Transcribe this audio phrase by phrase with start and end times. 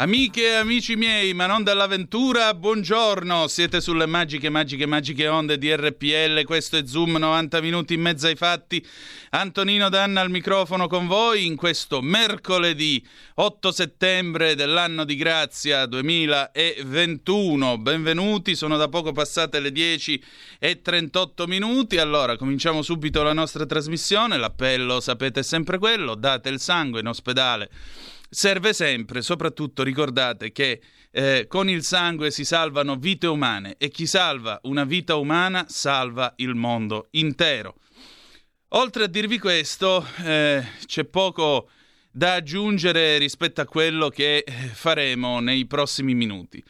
[0.00, 5.70] Amiche e amici miei, ma non dall'avventura, buongiorno, siete sulle magiche, magiche, magiche onde di
[5.76, 8.82] RPL, questo è Zoom 90 minuti in mezzo ai fatti.
[9.28, 17.76] Antonino Danna al microfono con voi in questo mercoledì 8 settembre dell'anno di grazia 2021.
[17.76, 20.24] Benvenuti, sono da poco passate le 10
[20.58, 21.98] e 38 minuti.
[21.98, 24.38] Allora, cominciamo subito la nostra trasmissione.
[24.38, 27.68] L'appello sapete sempre quello, date il sangue in ospedale
[28.30, 30.80] serve sempre, soprattutto ricordate che
[31.10, 36.32] eh, con il sangue si salvano vite umane e chi salva una vita umana salva
[36.36, 37.74] il mondo intero.
[38.74, 41.68] Oltre a dirvi questo, eh, c'è poco
[42.12, 46.62] da aggiungere rispetto a quello che eh, faremo nei prossimi minuti.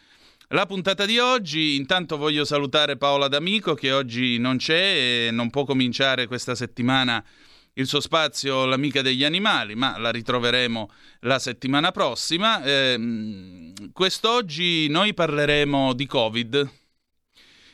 [0.49, 5.51] La puntata di oggi, intanto voglio salutare Paola D'Amico che oggi non c'è e non
[5.51, 7.25] può cominciare questa settimana
[7.75, 10.91] il suo spazio L'amica degli animali, ma la ritroveremo
[11.21, 12.63] la settimana prossima.
[12.63, 16.71] Eh, quest'oggi noi parleremo di Covid.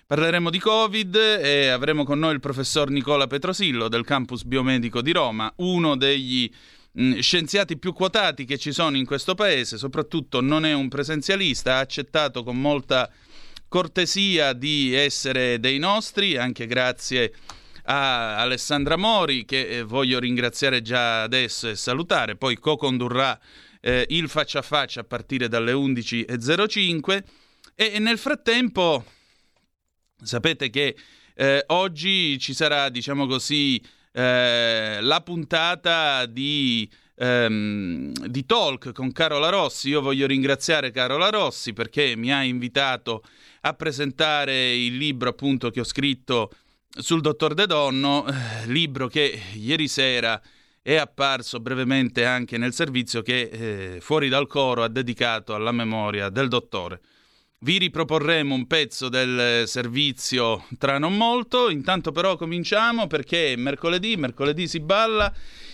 [0.07, 5.11] Parleremo di Covid e avremo con noi il professor Nicola Petrosillo del campus biomedico di
[5.11, 6.49] Roma, uno degli
[6.93, 11.75] mh, scienziati più quotati che ci sono in questo paese, soprattutto non è un presenzialista,
[11.75, 13.11] ha accettato con molta
[13.67, 17.56] cortesia di essere dei nostri, anche grazie a
[17.87, 23.39] a Alessandra Mori che eh, voglio ringraziare già adesso e salutare, poi co-condurrà
[23.81, 27.23] eh, il faccia a faccia a partire dalle 11.05
[27.75, 29.05] e, e nel frattempo
[30.23, 30.97] sapete che
[31.35, 33.81] eh, oggi ci sarà, diciamo così,
[34.13, 39.91] eh, la puntata di, ehm, di Talk con Carola Rossi.
[39.91, 43.23] Io voglio ringraziare Carola Rossi perché mi ha invitato
[43.61, 46.51] a presentare il libro appunto che ho scritto
[46.99, 50.41] sul dottor De Donno, eh, libro che ieri sera
[50.81, 56.29] è apparso brevemente anche nel servizio che eh, Fuori dal coro ha dedicato alla memoria
[56.29, 57.01] del dottore.
[57.59, 64.17] Vi riproporremo un pezzo del servizio tra non molto, intanto però cominciamo perché è mercoledì,
[64.17, 65.33] mercoledì si balla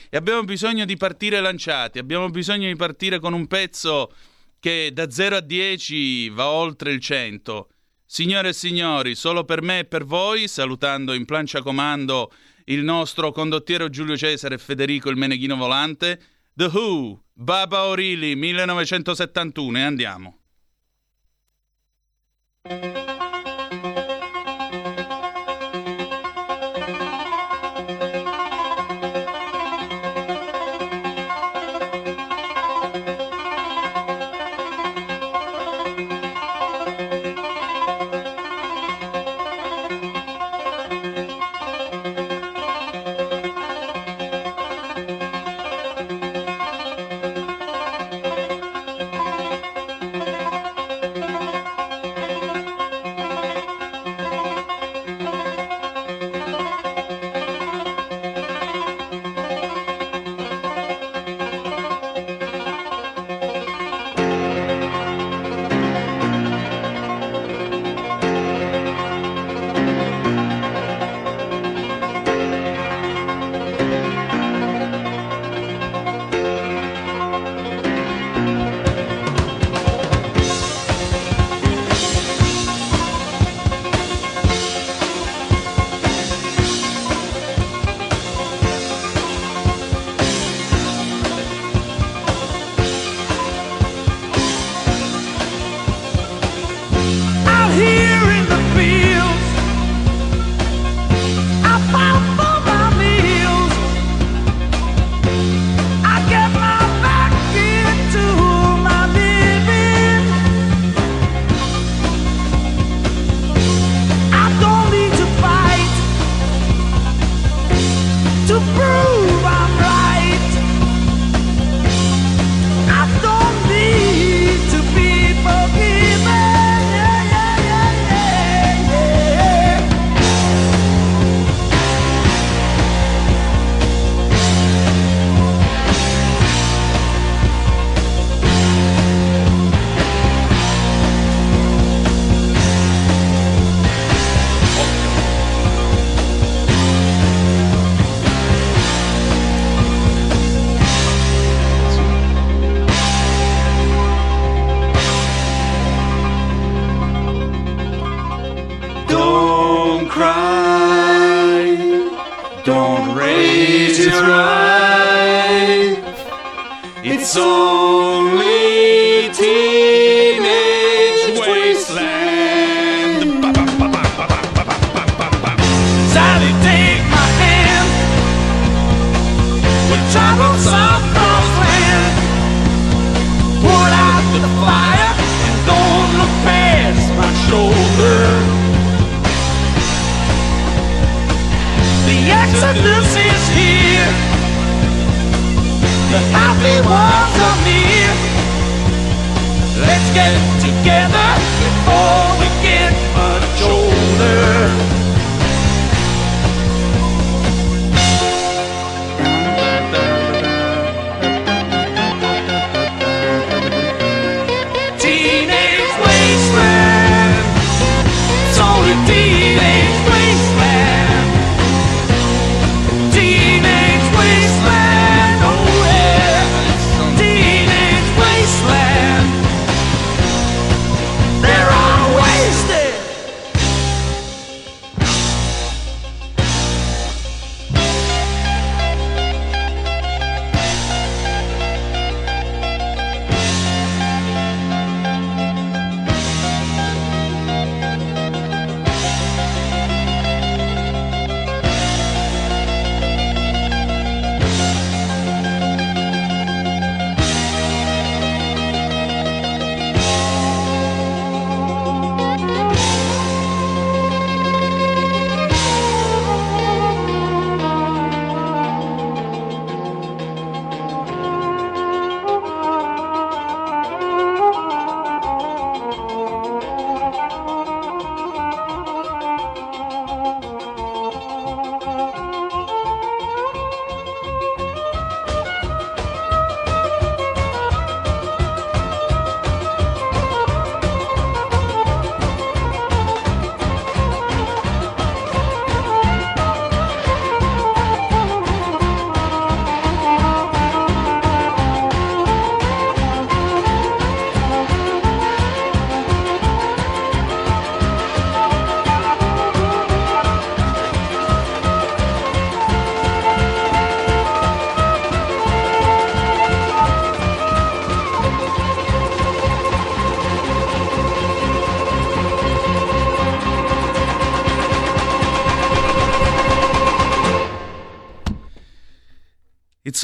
[0.08, 4.12] e abbiamo bisogno di partire lanciati, abbiamo bisogno di partire con un pezzo
[4.60, 7.68] che da 0 a 10 va oltre il 100
[8.12, 12.30] Signore e signori, solo per me e per voi, salutando in plancia comando
[12.64, 16.20] il nostro condottiero Giulio Cesare e Federico il Meneghino Volante,
[16.52, 20.38] The Who, Baba O'Reilly 1971 e andiamo.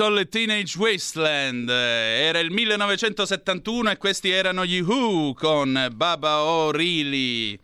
[0.01, 1.69] A Teenage Wasteland.
[1.69, 7.59] Era il 1971 e questi erano gli Who con Baba O'Reilly.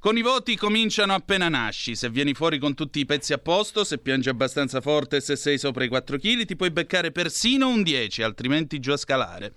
[0.00, 1.94] Con i voti cominciano appena nasci.
[1.94, 5.36] Se vieni fuori con tutti i pezzi a posto, se piangi abbastanza forte e se
[5.36, 9.52] sei sopra i 4 kg, ti puoi beccare persino un 10, altrimenti giù a scalare.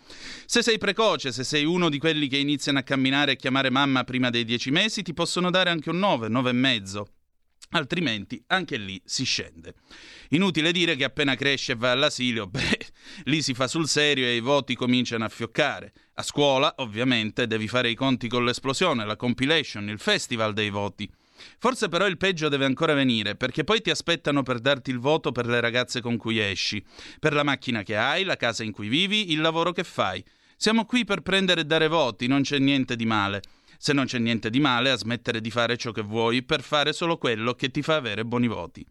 [0.45, 4.03] Se sei precoce, se sei uno di quelli che iniziano a camminare e chiamare mamma
[4.03, 7.07] prima dei 10 mesi, ti possono dare anche un 9, 9 e mezzo.
[7.71, 9.73] Altrimenti anche lì si scende.
[10.29, 12.79] Inutile dire che appena cresce e va all'asilo, beh,
[13.25, 15.91] lì si fa sul serio e i voti cominciano a fioccare.
[16.15, 21.09] A scuola, ovviamente, devi fare i conti con l'esplosione, la compilation, il festival dei voti.
[21.57, 25.31] Forse però il peggio deve ancora venire, perché poi ti aspettano per darti il voto
[25.31, 26.83] per le ragazze con cui esci,
[27.19, 30.23] per la macchina che hai, la casa in cui vivi, il lavoro che fai.
[30.57, 33.41] Siamo qui per prendere e dare voti, non c'è niente di male.
[33.77, 36.91] Se non c'è niente di male a smettere di fare ciò che vuoi per fare
[36.91, 38.85] solo quello che ti fa avere buoni voti.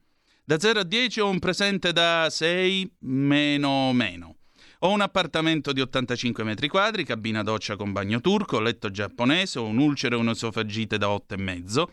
[0.49, 4.37] Da 0 a 10 ho un presente da 6 meno meno.
[4.79, 9.67] Ho un appartamento di 85 metri quadri, cabina doccia con bagno turco, letto giapponese, ho
[9.67, 11.85] un ulcere e un'esofagite da 8,5.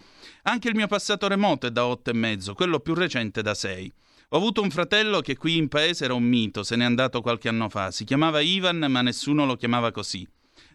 [0.43, 3.91] Anche il mio passato remoto è da 8,5, quello più recente da 6.
[4.29, 7.49] Ho avuto un fratello che qui in paese era un mito, se n'è andato qualche
[7.49, 7.91] anno fa.
[7.91, 10.25] Si chiamava Ivan, ma nessuno lo chiamava così.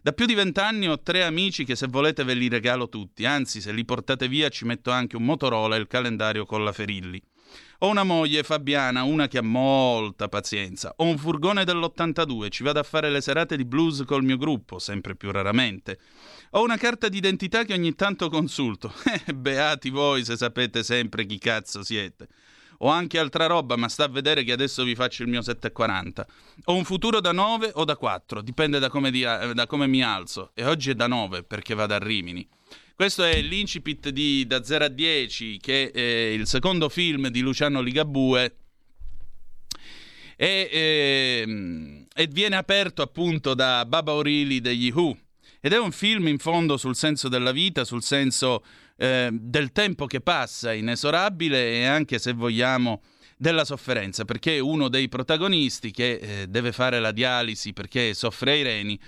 [0.03, 3.59] Da più di vent'anni ho tre amici che se volete ve li regalo tutti, anzi
[3.59, 7.19] se li portate via ci metto anche un Motorola e il calendario con la Ferilli.
[7.83, 10.93] Ho una moglie, Fabiana, una che ha molta pazienza.
[10.97, 14.77] Ho un furgone dell'82, ci vado a fare le serate di blues col mio gruppo,
[14.77, 15.97] sempre più raramente.
[16.51, 18.93] Ho una carta d'identità che ogni tanto consulto.
[19.25, 22.27] Eh, beati voi se sapete sempre chi cazzo siete.
[22.79, 26.27] Ho anche altra roba, ma sta a vedere che adesso vi faccio il mio 740.
[26.65, 30.03] Ho un futuro da 9 o da 4, dipende da come, di, da come mi
[30.03, 30.51] alzo.
[30.53, 32.47] E oggi è da 9 perché vado a Rimini.
[32.95, 37.81] Questo è l'incipit di Da 0 a 10, che è il secondo film di Luciano
[37.81, 38.55] Ligabue.
[40.35, 45.17] E, e, e viene aperto appunto da Baba O'Reilly degli Who.
[45.59, 48.63] Ed è un film in fondo sul senso della vita, sul senso
[48.97, 53.01] eh, del tempo che passa, inesorabile e anche se vogliamo
[53.37, 58.61] della sofferenza, perché uno dei protagonisti che eh, deve fare la dialisi perché soffre ai
[58.61, 58.99] reni,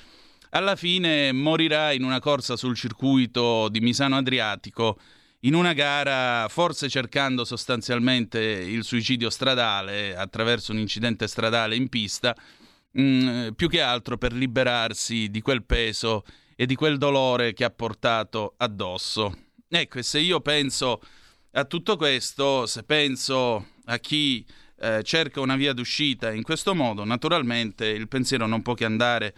[0.53, 4.99] alla fine morirà in una corsa sul circuito di Misano Adriatico,
[5.41, 12.35] in una gara forse cercando sostanzialmente il suicidio stradale attraverso un incidente stradale in pista,
[12.91, 16.23] mh, mm, più che altro per liberarsi di quel peso
[16.55, 19.35] e di quel dolore che ha portato addosso.
[19.67, 21.01] Ecco, e se io penso
[21.53, 24.45] a tutto questo, se penso a chi
[24.77, 29.33] eh, cerca una via d'uscita in questo modo, naturalmente il pensiero non può che andare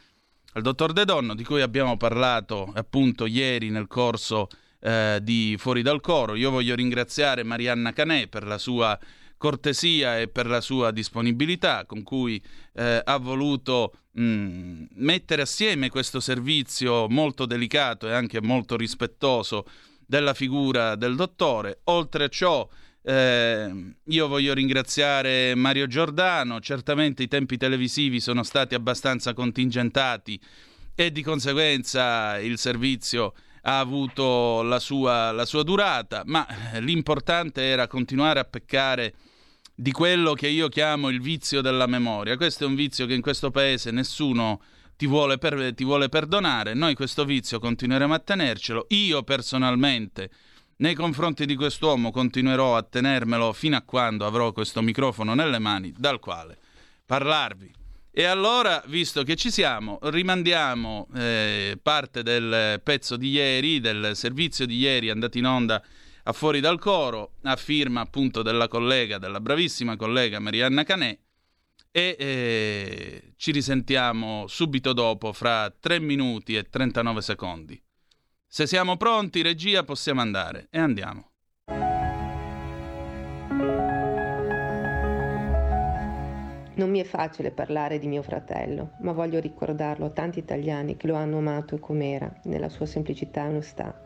[0.55, 4.47] al dottor De Donno, di cui abbiamo parlato appunto ieri nel corso
[4.79, 6.35] eh, di Fuori dal Coro.
[6.35, 8.97] Io voglio ringraziare Marianna Canè per la sua
[9.37, 12.41] cortesia e per la sua disponibilità con cui
[12.73, 19.65] eh, ha voluto mh, mm, mettere assieme questo servizio molto delicato e anche molto rispettoso
[20.05, 21.81] della figura del dottore.
[21.85, 22.65] Oltre a ciò,
[23.07, 30.39] eh, io voglio ringraziare Mario Giordano, certamente i tempi televisivi sono stati abbastanza contingentati
[30.95, 36.47] e di conseguenza il servizio ha avuto la sua, la sua durata, ma
[36.79, 39.13] l'importante era continuare a peccare
[39.75, 42.37] di quello che io chiamo il vizio della memoria.
[42.37, 44.61] Questo è un vizio che in questo paese nessuno
[44.95, 48.85] ti vuole, per, ti vuole perdonare, noi questo vizio continueremo a tenercelo.
[48.89, 50.29] Io personalmente
[50.77, 55.93] nei confronti di quest'uomo continuerò a tenermelo fino a quando avrò questo microfono nelle mani
[55.95, 56.57] dal quale
[57.05, 57.71] parlarvi.
[58.17, 64.65] E allora, visto che ci siamo, rimandiamo eh, parte del pezzo di ieri, del servizio
[64.65, 65.83] di ieri andato in onda
[66.23, 71.17] a fuori dal coro, a firma appunto della collega, della bravissima collega Marianna Canè,
[71.91, 77.84] e eh, ci risentiamo subito dopo, fra 3 minuti e 39 secondi.
[78.55, 80.67] Se siamo pronti, regia, possiamo andare.
[80.69, 81.27] E andiamo.
[86.75, 91.07] Non mi è facile parlare di mio fratello, ma voglio ricordarlo a tanti italiani che
[91.07, 94.04] lo hanno amato com'era, nella sua semplicità e onestà.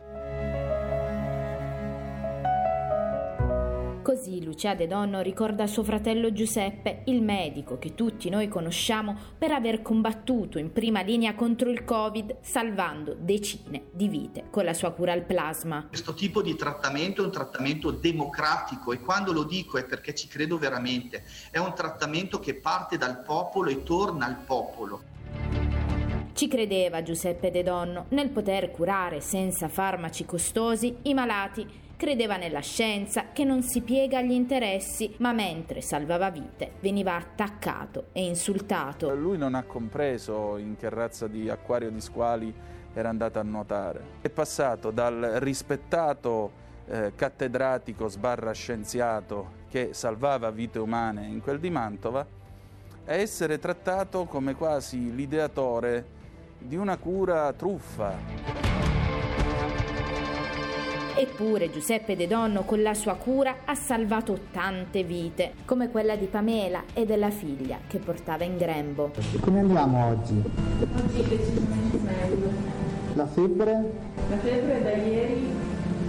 [4.10, 9.52] Così Lucia De Donno ricorda suo fratello Giuseppe, il medico che tutti noi conosciamo per
[9.52, 14.90] aver combattuto in prima linea contro il Covid, salvando decine di vite con la sua
[14.90, 15.86] cura al plasma.
[15.86, 20.26] Questo tipo di trattamento è un trattamento democratico e quando lo dico è perché ci
[20.26, 21.22] credo veramente.
[21.48, 25.02] È un trattamento che parte dal popolo e torna al popolo.
[26.32, 32.60] Ci credeva Giuseppe De Donno nel poter curare senza farmaci costosi i malati Credeva nella
[32.60, 39.14] scienza che non si piega agli interessi, ma mentre salvava vite veniva attaccato e insultato.
[39.14, 42.54] Lui non ha compreso in che razza di acquario di squali
[42.94, 44.02] era andato a nuotare.
[44.22, 46.52] È passato dal rispettato
[46.86, 52.26] eh, cattedratico sbarra scienziato che salvava vite umane in quel di Mantova
[53.04, 56.06] a essere trattato come quasi l'ideatore
[56.56, 58.89] di una cura truffa.
[61.14, 66.26] Eppure Giuseppe De Donno con la sua cura ha salvato tante vite, come quella di
[66.26, 69.10] Pamela e della figlia che portava in grembo.
[69.40, 70.42] Come andiamo oggi?
[70.80, 72.50] Oggi decisamente meglio.
[73.14, 73.92] La febbre?
[74.28, 75.48] La febbre è da ieri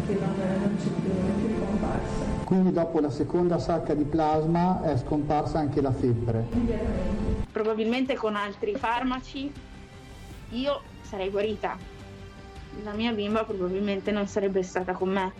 [0.05, 2.23] che non, non c'è più, non è più ricomparsa.
[2.45, 6.45] Quindi dopo la seconda sacca di plasma è scomparsa anche la febbre?
[7.51, 9.51] Probabilmente con altri farmaci
[10.51, 11.77] io sarei guarita,
[12.83, 15.33] la mia bimba probabilmente non sarebbe stata con me.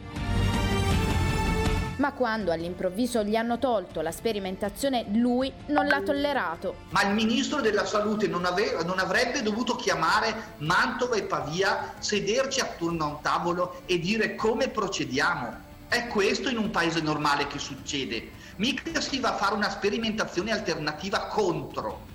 [1.98, 6.76] Ma quando all'improvviso gli hanno tolto la sperimentazione, lui non l'ha tollerato.
[6.90, 12.60] Ma il ministro della salute non, ave- non, avrebbe dovuto chiamare Mantova e Pavia, sederci
[12.60, 15.70] attorno a un tavolo e dire come procediamo.
[15.88, 18.32] È questo in un paese normale che succede.
[18.56, 22.10] Mica si va a fare una sperimentazione alternativa contro.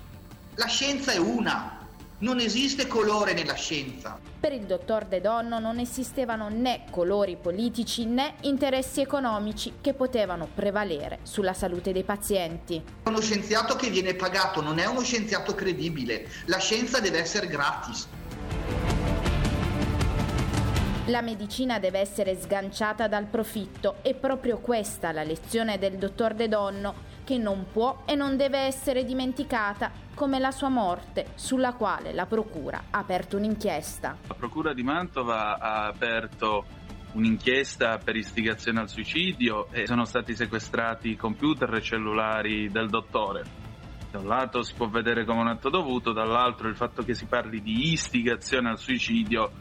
[0.55, 1.76] La scienza è una,
[2.19, 4.19] non esiste colore nella scienza.
[4.39, 10.47] Per il dottor De Donno non esistevano né colori politici né interessi economici che potevano
[10.51, 12.81] prevalere sulla salute dei pazienti.
[13.03, 16.27] Uno scienziato che viene pagato non è uno scienziato credibile.
[16.45, 18.07] La scienza deve essere gratis.
[21.05, 26.49] La medicina deve essere sganciata dal profitto e proprio questa la lezione del dottor De
[26.49, 32.13] Donno che non può e non deve essere dimenticata, come la sua morte, sulla quale
[32.13, 34.15] la Procura ha aperto un'inchiesta.
[34.29, 36.63] La Procura di Mantova ha aperto
[37.11, 43.43] un'inchiesta per istigazione al suicidio e sono stati sequestrati computer e cellulari del dottore.
[44.09, 47.25] Da un lato si può vedere come un atto dovuto, dall'altro il fatto che si
[47.25, 49.51] parli di istigazione al suicidio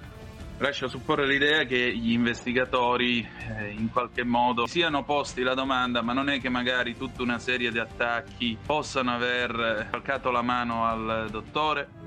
[0.58, 3.20] lascia supporre l'idea che gli investigatori
[3.58, 7.38] eh, in qualche modo siano posti la domanda ma non è che magari tutta una
[7.38, 12.06] serie di attacchi possano aver calcato la mano al dottore?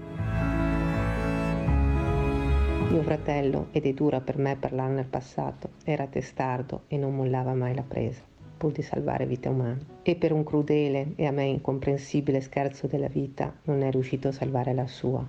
[2.89, 7.53] Mio fratello, ed è dura per me parlarne al passato, era testardo e non mollava
[7.53, 8.23] mai la presa,
[8.57, 9.85] pur di salvare vite umane.
[10.01, 14.31] E per un crudele e a me incomprensibile scherzo della vita non è riuscito a
[14.31, 15.23] salvare la sua.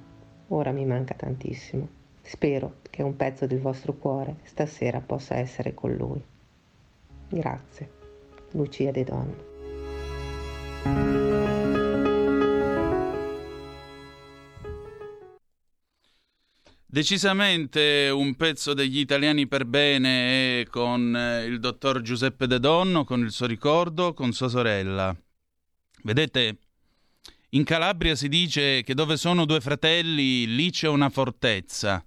[0.49, 1.87] Ora mi manca tantissimo.
[2.23, 6.23] Spero che un pezzo del vostro cuore stasera possa essere con lui.
[7.31, 7.91] Grazie.
[8.51, 9.49] Lucia De Donno.
[16.85, 23.05] Decisamente un pezzo degli italiani per bene è con eh, il dottor Giuseppe De Donno,
[23.05, 25.17] con il suo ricordo, con sua sorella.
[26.03, 26.59] Vedete,
[27.51, 32.05] in Calabria si dice che dove sono due fratelli lì c'è una fortezza.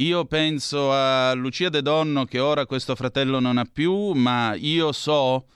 [0.00, 4.92] Io penso a Lucia De Donno che ora questo fratello non ha più, ma io
[4.92, 5.46] so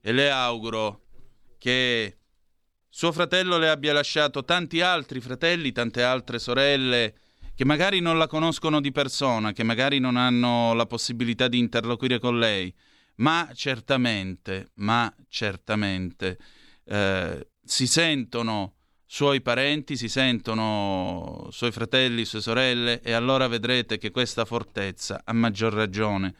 [0.00, 1.02] e le auguro
[1.58, 2.16] che
[2.88, 7.14] suo fratello le abbia lasciato tanti altri fratelli, tante altre sorelle
[7.54, 12.18] che magari non la conoscono di persona, che magari non hanno la possibilità di interloquire
[12.18, 12.74] con lei,
[13.16, 16.38] ma certamente, ma certamente
[16.86, 18.73] eh, si sentono
[19.14, 25.32] suoi parenti, si sentono suoi fratelli, sue sorelle e allora vedrete che questa fortezza, a
[25.32, 26.34] maggior ragione,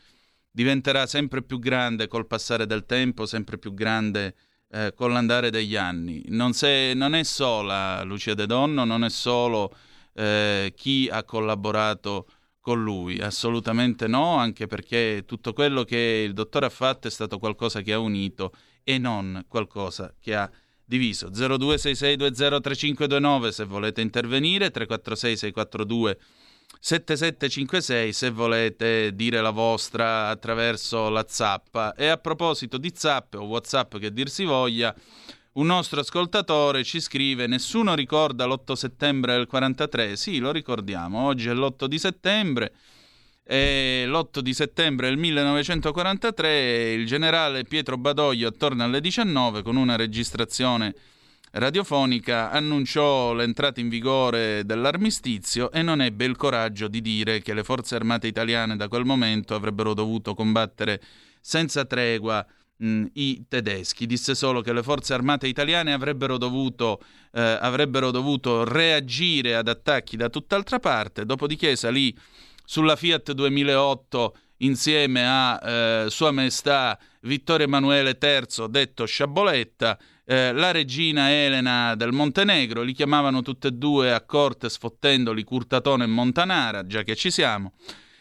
[0.51, 4.35] diventerà sempre più grande col passare del tempo, sempre più grande
[4.73, 6.25] eh, con l'andare degli anni.
[6.31, 9.73] Non, se, non, è sola Lucia De Donno, non è solo
[10.13, 12.27] eh, chi ha collaborato
[12.59, 17.39] con lui, assolutamente no, anche perché tutto quello che il dottore ha fatto è stato
[17.39, 18.53] qualcosa che ha unito
[18.83, 20.51] e non qualcosa che ha
[20.85, 21.29] diviso.
[21.29, 26.19] 0266203529 se volete intervenire 346 642
[26.81, 33.45] 7756 se volete dire la vostra attraverso la zappa e a proposito di zappe o
[33.45, 34.95] whatsapp che dir si voglia
[35.53, 41.27] un nostro ascoltatore ci scrive nessuno ricorda l'8 settembre del 43 sì lo ricordiamo.
[41.27, 42.73] Oggi è l'8 di settembre
[43.47, 49.97] e l'8 di settembre del 1943 il generale Pietro Badoglio attorno alle 19 con una
[49.97, 50.95] registrazione
[51.53, 57.63] radiofonica annunciò l'entrata in vigore dell'armistizio e non ebbe il coraggio di dire che le
[57.63, 61.01] forze armate italiane da quel momento avrebbero dovuto combattere
[61.41, 62.45] senza tregua
[62.79, 64.07] mh, i tedeschi.
[64.07, 67.01] Disse solo che le forze armate italiane avrebbero dovuto,
[67.33, 72.17] eh, avrebbero dovuto reagire ad attacchi da tutt'altra parte, dopodiché salì
[72.65, 80.71] sulla Fiat 2008 insieme a eh, Sua Maestà Vittorio Emanuele III, detto Sciaboletta, eh, la
[80.71, 86.87] regina Elena del Montenegro, li chiamavano tutte e due a corte sfottendoli Curtatone e Montanara,
[86.87, 87.73] già che ci siamo,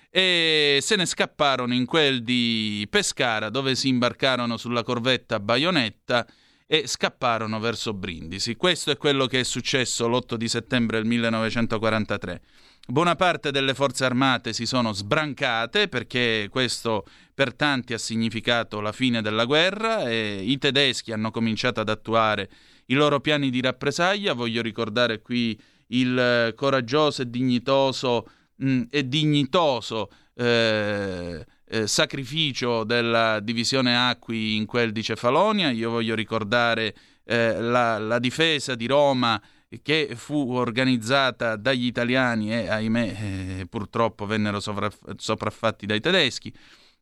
[0.10, 6.26] e se ne scapparono in quel di Pescara dove si imbarcarono sulla corvetta Baionetta
[6.66, 8.56] e scapparono verso Brindisi.
[8.56, 12.42] Questo è quello che è successo l'8 di settembre del 1943.
[12.86, 18.92] Buona parte delle forze armate si sono sbrancate perché questo per tanti ha significato la
[18.92, 22.50] fine della guerra e i tedeschi hanno cominciato ad attuare
[22.88, 24.34] i loro piani di rappresaglia.
[24.34, 33.40] Voglio ricordare qui il coraggioso e dignitoso, mh, mm, e dignitoso eh, eh, sacrificio della
[33.40, 35.72] divisione Acqui in quel di Cefalonia.
[35.72, 36.94] Io voglio ricordare
[37.24, 39.42] eh, la, la difesa di Roma
[39.82, 43.16] che fu organizzata dagli italiani e ahimè
[43.60, 46.54] eh, purtroppo vennero sovraf- sopraffatti dai tedeschi.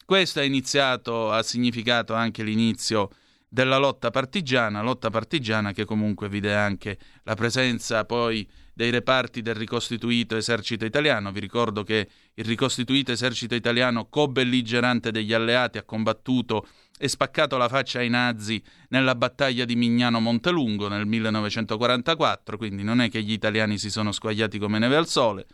[0.05, 3.09] Questo ha iniziato, ha significato anche l'inizio
[3.47, 8.47] della lotta partigiana, lotta partigiana che comunque vide anche la presenza poi
[8.81, 11.31] dei reparti del ricostituito esercito italiano.
[11.31, 16.67] Vi ricordo che il ricostituito esercito italiano co-belligerante degli alleati ha combattuto
[16.97, 23.01] e spaccato la faccia ai nazi nella battaglia di Mignano Montelungo nel 1944, quindi non
[23.01, 25.45] è che gli italiani si sono squagliati come neve al sole.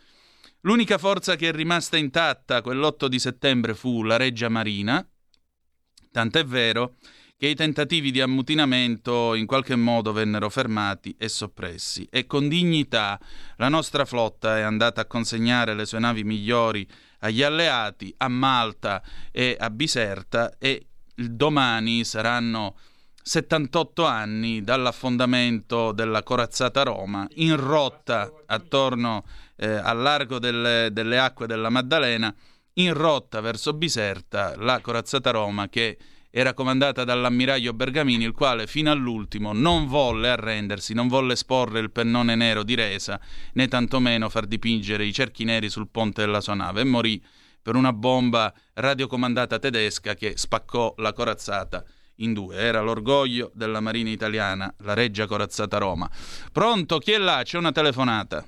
[0.60, 5.06] L'unica forza che è rimasta intatta quell'8 di settembre fu la Reggia Marina,
[6.10, 6.94] tant'è vero
[7.46, 12.08] i tentativi di ammutinamento in qualche modo vennero fermati e soppressi.
[12.10, 13.18] E con dignità
[13.56, 16.86] la nostra flotta è andata a consegnare le sue navi migliori
[17.20, 22.76] agli alleati a Malta e a Biserta e domani saranno
[23.22, 29.24] 78 anni dall'affondamento della corazzata Roma in rotta attorno
[29.56, 32.34] eh, al largo delle, delle, acque della Maddalena,
[32.74, 35.98] in rotta verso Biserta, la corazzata Roma che
[36.30, 41.90] era comandata dall'ammiraglio Bergamini, il quale fino all'ultimo non volle arrendersi, non volle sporre il
[41.90, 43.20] pennone nero di resa,
[43.54, 47.22] né tantomeno far dipingere i cerchi neri sul ponte della sua nave, e morì
[47.60, 51.84] per una bomba radiocomandata tedesca che spaccò la corazzata
[52.16, 52.56] in due.
[52.56, 56.10] Era l'orgoglio della Marina italiana, la Reggia Corazzata Roma.
[56.52, 56.98] Pronto?
[56.98, 57.42] Chi è là?
[57.44, 58.44] C'è una telefonata.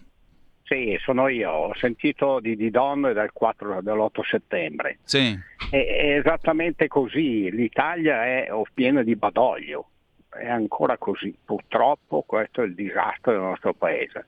[0.71, 1.51] Sì, sono io.
[1.51, 4.99] Ho sentito di, di Don dal 4, dell'8 settembre.
[5.03, 5.37] Sì.
[5.69, 7.51] È, è esattamente così.
[7.51, 9.89] L'Italia è piena di badoglio.
[10.29, 11.37] È ancora così.
[11.45, 14.27] Purtroppo questo è il disastro del nostro paese.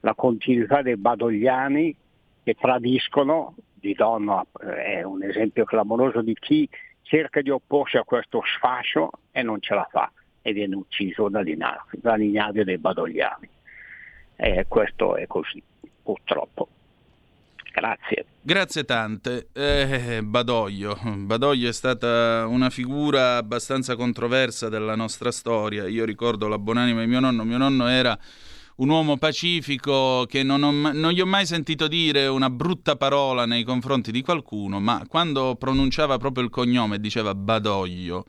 [0.00, 1.94] La continuità dei badogliani
[2.42, 6.68] che tradiscono, di Don è un esempio clamoroso di chi
[7.02, 10.10] cerca di opporsi a questo sfascio e non ce la fa
[10.42, 13.48] e viene ucciso dall'ignavio dei badogliani.
[14.36, 15.62] E questo è così,
[16.02, 16.68] purtroppo.
[17.72, 18.26] Grazie.
[18.40, 19.48] Grazie tante.
[19.52, 20.96] Eh, Badoglio.
[21.02, 25.88] Badoglio è stata una figura abbastanza controversa della nostra storia.
[25.88, 27.42] Io ricordo la buonanima di mio nonno.
[27.42, 28.16] Mio nonno era
[28.76, 33.44] un uomo pacifico che non, ho, non, gli ho mai sentito dire una brutta parola
[33.44, 38.26] nei confronti di qualcuno, ma quando pronunciava proprio il cognome diceva Badoglio,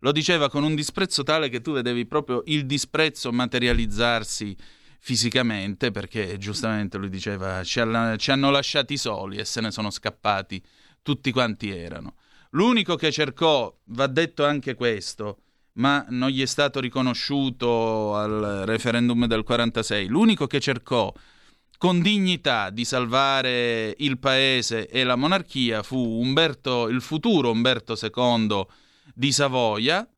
[0.00, 4.56] lo diceva con un disprezzo tale che tu vedevi proprio il disprezzo materializzarsi
[5.00, 9.90] fisicamente, perché giustamente lui diceva ci, alla, ci hanno lasciati soli e se ne sono
[9.90, 10.62] scappati
[11.02, 12.16] tutti quanti erano.
[12.50, 15.38] L'unico che cercò, va detto anche questo,
[15.74, 20.06] ma non gli è stato riconosciuto al referendum del 46.
[20.06, 21.12] L'unico che cercò
[21.78, 28.66] con dignità di salvare il paese e la monarchia fu Umberto, il futuro Umberto II
[29.14, 30.08] di Savoia,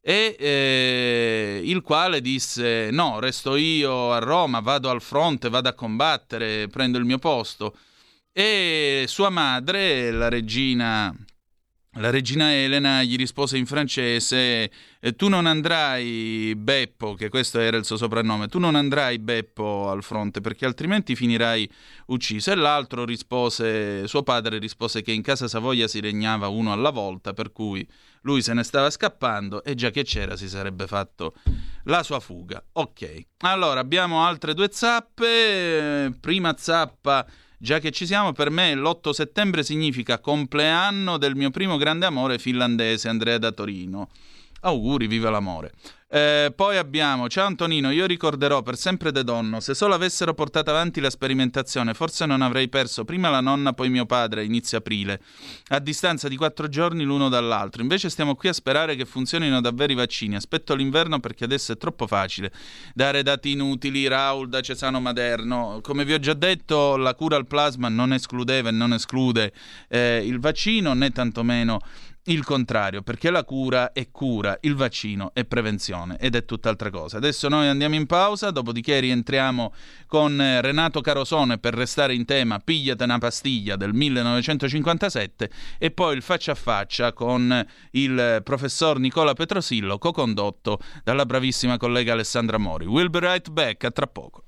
[0.00, 5.74] e eh, il quale disse no, resto io a Roma, vado al fronte, vado a
[5.74, 7.76] combattere, prendo il mio posto.
[8.32, 11.14] E sua madre, la regina
[11.98, 17.76] la regina Elena gli rispose in francese: eh, Tu non andrai, Beppo, che questo era
[17.76, 21.68] il suo soprannome, tu non andrai, Beppo, al fronte perché altrimenti finirai
[22.06, 22.52] ucciso.
[22.52, 27.32] E l'altro rispose, suo padre rispose che in casa Savoia si regnava uno alla volta,
[27.32, 27.86] per cui
[28.22, 31.34] lui se ne stava scappando e già che c'era si sarebbe fatto
[31.84, 32.62] la sua fuga.
[32.72, 36.14] Ok, allora abbiamo altre due zappe.
[36.20, 37.26] Prima zappa
[37.60, 42.38] Già che ci siamo, per me l'8 settembre significa compleanno del mio primo grande amore
[42.38, 44.10] finlandese, Andrea da Torino.
[44.60, 45.72] Auguri, viva l'amore.
[46.10, 50.70] Eh, poi abbiamo, ciao Antonino, io ricorderò per sempre De Donno, se solo avessero portato
[50.70, 55.20] avanti la sperimentazione, forse non avrei perso prima la nonna, poi mio padre, inizio aprile,
[55.66, 57.82] a distanza di quattro giorni l'uno dall'altro.
[57.82, 60.34] Invece stiamo qui a sperare che funzionino davvero i vaccini.
[60.34, 62.52] Aspetto l'inverno perché adesso è troppo facile
[62.94, 65.80] dare dati inutili, Raul da Cesano Maderno.
[65.82, 69.52] Come vi ho già detto, la cura al plasma non escludeva e non esclude
[69.88, 71.80] eh, il vaccino, né tantomeno
[72.28, 77.16] il contrario, perché la cura è cura, il vaccino è prevenzione ed è tutt'altra cosa.
[77.16, 79.72] Adesso noi andiamo in pausa, dopodiché rientriamo
[80.06, 86.16] con eh, Renato Carosone per restare in tema Pigliate una pastiglia del 1957 e poi
[86.16, 92.86] il faccia a faccia con il professor Nicola Petrosillo, co-condotto dalla bravissima collega Alessandra Mori.
[92.86, 94.47] We'll be right back, a tra poco.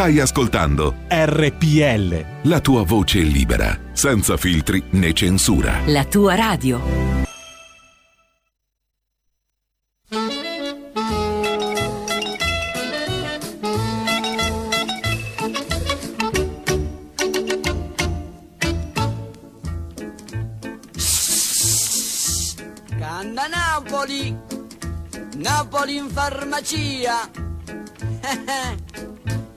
[0.00, 2.24] Stai ascoltando RPL.
[2.44, 5.82] La tua voce libera, senza filtri né censura.
[5.84, 6.80] La tua radio.
[22.98, 24.34] Canna Napoli,
[25.36, 27.28] Napoli in farmacia.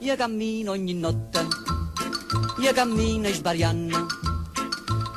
[0.04, 1.46] Io cammino ogni notte,
[2.58, 4.06] io cammino sbagliando.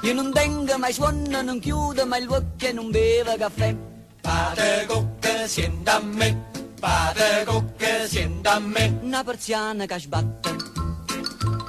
[0.03, 3.75] Io non tengo mai suono, non chiudo mai il occhio e non bevo caffè.
[4.21, 6.45] Fate cocche, sienta a me,
[6.79, 8.97] fate cocche, sienta a me.
[9.01, 10.55] Una persiana che sbatte,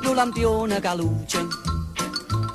[0.04, 1.44] un lampione che luce,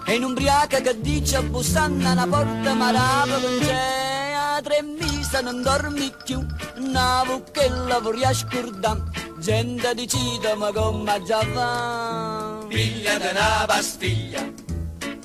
[0.05, 3.25] E in ubriaca che dice bussando alla porta ma la
[3.59, 6.45] c'è a tre mesi non dormi più,
[6.77, 9.11] navo che lavori a scurdam,
[9.43, 12.65] gente decide ma come già va.
[12.65, 14.41] Pigliate una pastiglia,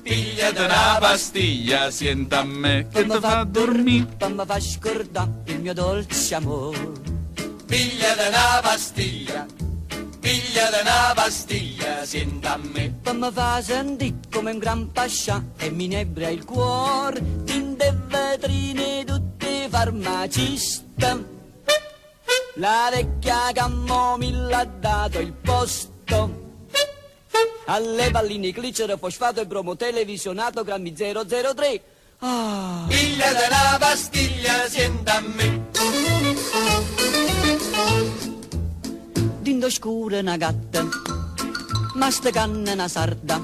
[0.03, 4.29] pigliate una pastiglia, sienta a me che ti fa dormire.
[4.35, 6.91] Ma fa scordare il mio dolce amore.
[7.67, 9.47] Pigliate una pastiglia,
[10.19, 12.95] pigliate una pastiglia, sienta a me.
[13.13, 19.69] Mi fa sentire come un gran pascià e mi nebra il cuore, tinte vetrine tutte
[19.71, 21.37] farmacista.
[22.59, 26.47] La vecchia camomilla ha dato il posto.
[27.67, 31.83] Alle palline glicero, fosfato e bromo televisionato grammi 003.
[32.19, 32.85] Ah.
[32.89, 35.67] Pigliate una pastiglia, sienta a me.
[39.39, 40.85] Dindo scura una gatta,
[41.95, 43.41] ma sta canna una sarda.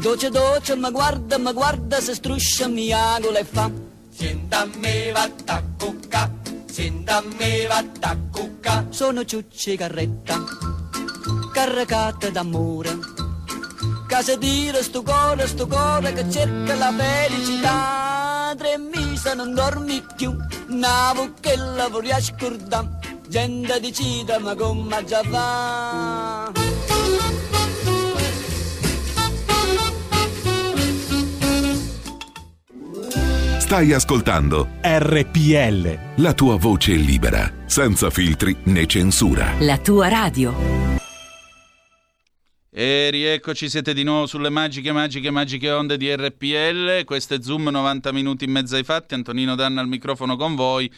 [0.00, 3.68] Doce doce mi guarda, mi guarda, se struscia mi agola e fa.
[4.10, 6.30] Sienta a me va a cucca,
[6.76, 8.86] sienta a me va a cucca.
[8.90, 10.44] Sono ciucci carretta,
[11.50, 12.98] caricata d'amore.
[14.06, 18.54] Casa dire sto cuore, sto cuore che cerca la felicità.
[18.58, 20.36] Tre mesi non dormi più,
[21.40, 23.20] che lavori a scordare.
[23.26, 26.52] Gente decida ma come già va.
[33.66, 36.22] Stai ascoltando RPL.
[36.22, 39.54] la tua voce libera, senza filtri né censura.
[39.58, 40.54] La tua radio.
[42.70, 47.02] E rieccoci, siete di nuovo sulle magiche, magiche, magiche onde di RPL.
[47.04, 49.14] Questo è Zoom 90 minuti in mezzo ai fatti.
[49.14, 50.88] Antonino Danna al microfono con voi.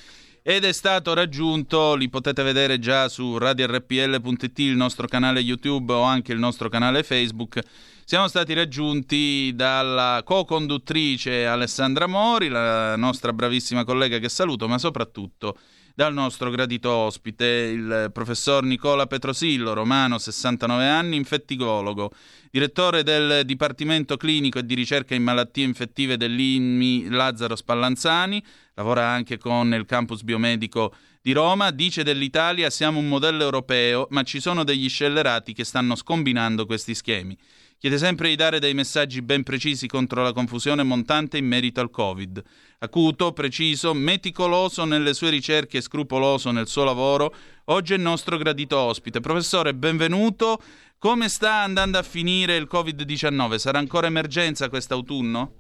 [0.43, 6.03] Ed è stato raggiunto, li potete vedere già su radiorpl.it, il nostro canale YouTube o
[6.03, 7.61] anche il nostro canale Facebook.
[8.09, 15.59] Siamo stati raggiunti dalla co-conduttrice Alessandra Mori, la nostra bravissima collega che saluto, ma soprattutto
[15.95, 22.11] dal nostro gradito ospite, il professor Nicola Petrosillo, romano, 69 anni, infettivologo,
[22.51, 28.43] direttore del Dipartimento Clinico e di Ricerca in Malattie Infettive dell'INMI Lazzaro Spallanzani,
[28.73, 34.23] lavora anche con il campus biomedico di Roma, dice dell'Italia siamo un modello europeo, ma
[34.23, 37.37] ci sono degli scellerati che stanno scombinando questi schemi.
[37.81, 41.91] Chiede sempre di dare dei messaggi ben precisi contro la confusione montante in merito al
[41.91, 42.43] Covid.
[42.81, 47.33] Acuto, preciso, meticoloso nelle sue ricerche e scrupoloso nel suo lavoro,
[47.67, 49.21] oggi è nostro gradito ospite.
[49.21, 50.59] Professore, benvenuto.
[50.99, 53.55] Come sta andando a finire il Covid-19?
[53.59, 55.51] Sarà ancora emergenza quest'autunno?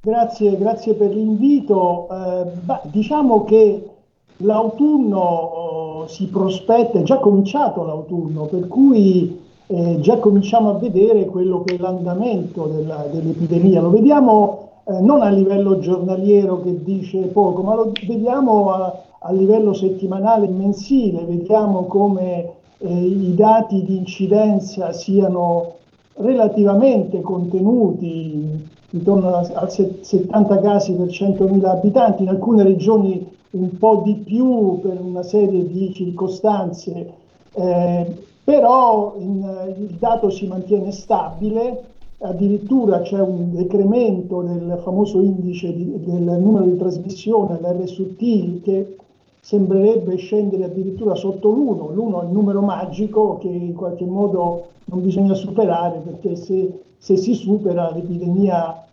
[0.00, 2.08] Grazie, grazie per l'invito.
[2.10, 3.84] Eh, beh, diciamo che
[4.38, 11.26] l'autunno oh, si prospetta, è già cominciato l'autunno, per cui eh, già cominciamo a vedere
[11.26, 13.80] quello che è l'andamento della, dell'epidemia.
[13.80, 19.32] Lo vediamo eh, non a livello giornaliero che dice poco, ma lo vediamo a, a
[19.32, 25.74] livello settimanale e mensile, vediamo come eh, i dati di incidenza siano
[26.14, 34.02] relativamente contenuti intorno a, a 70 casi per 100.000 abitanti, in alcune regioni un po'
[34.04, 37.12] di più per una serie di circostanze,
[37.52, 38.16] eh,
[38.50, 41.84] però in, il dato si mantiene stabile,
[42.18, 48.96] addirittura c'è un decremento del famoso indice di, del numero di trasmissione, l'RSUT, che
[49.40, 55.00] sembrerebbe scendere addirittura sotto l'1, l'1 è il numero magico che in qualche modo non
[55.00, 58.84] bisogna superare perché se, se si supera l'epidemia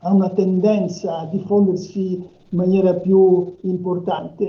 [0.00, 4.46] ha una tendenza a diffondersi in maniera più importante.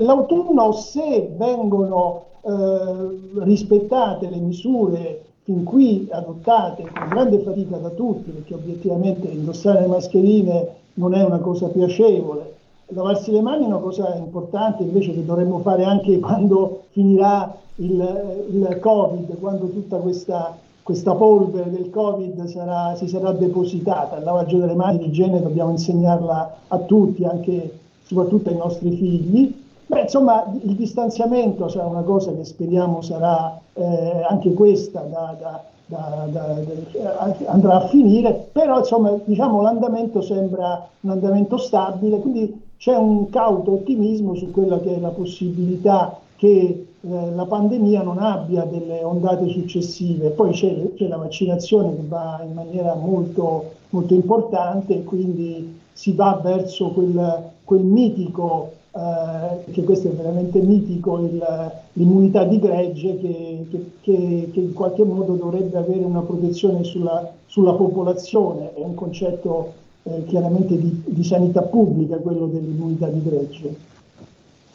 [0.00, 8.30] L'autunno, se vengono eh, rispettate le misure fin qui adottate con grande fatica da tutti,
[8.30, 12.56] perché obiettivamente indossare le mascherine non è una cosa piacevole,
[12.88, 18.46] lavarsi le mani è una cosa importante invece che dovremmo fare anche quando finirà il,
[18.50, 24.16] il Covid, quando tutta questa, questa polvere del Covid sarà, si sarà depositata.
[24.16, 29.57] Il lavaggio delle mani, l'igiene dobbiamo insegnarla a tutti, anche soprattutto ai nostri figli.
[29.90, 35.64] Beh, insomma, il distanziamento sarà una cosa che speriamo sarà eh, anche questa da, da,
[35.86, 42.94] da, da, andrà a finire, però insomma diciamo l'andamento sembra un andamento stabile, quindi c'è
[42.96, 48.64] un cauto ottimismo su quella che è la possibilità che eh, la pandemia non abbia
[48.64, 50.28] delle ondate successive.
[50.28, 56.12] Poi c'è, c'è la vaccinazione che va in maniera molto, molto importante e quindi si
[56.12, 63.16] va verso quel, quel mitico eh, che questo è veramente mitico, il, l'immunità di gregge
[63.18, 68.82] che, che, che, che, in qualche modo dovrebbe avere una protezione sulla, sulla popolazione, è
[68.82, 73.76] un concetto eh, chiaramente di, di sanità pubblica quello dell'immunità di gregge.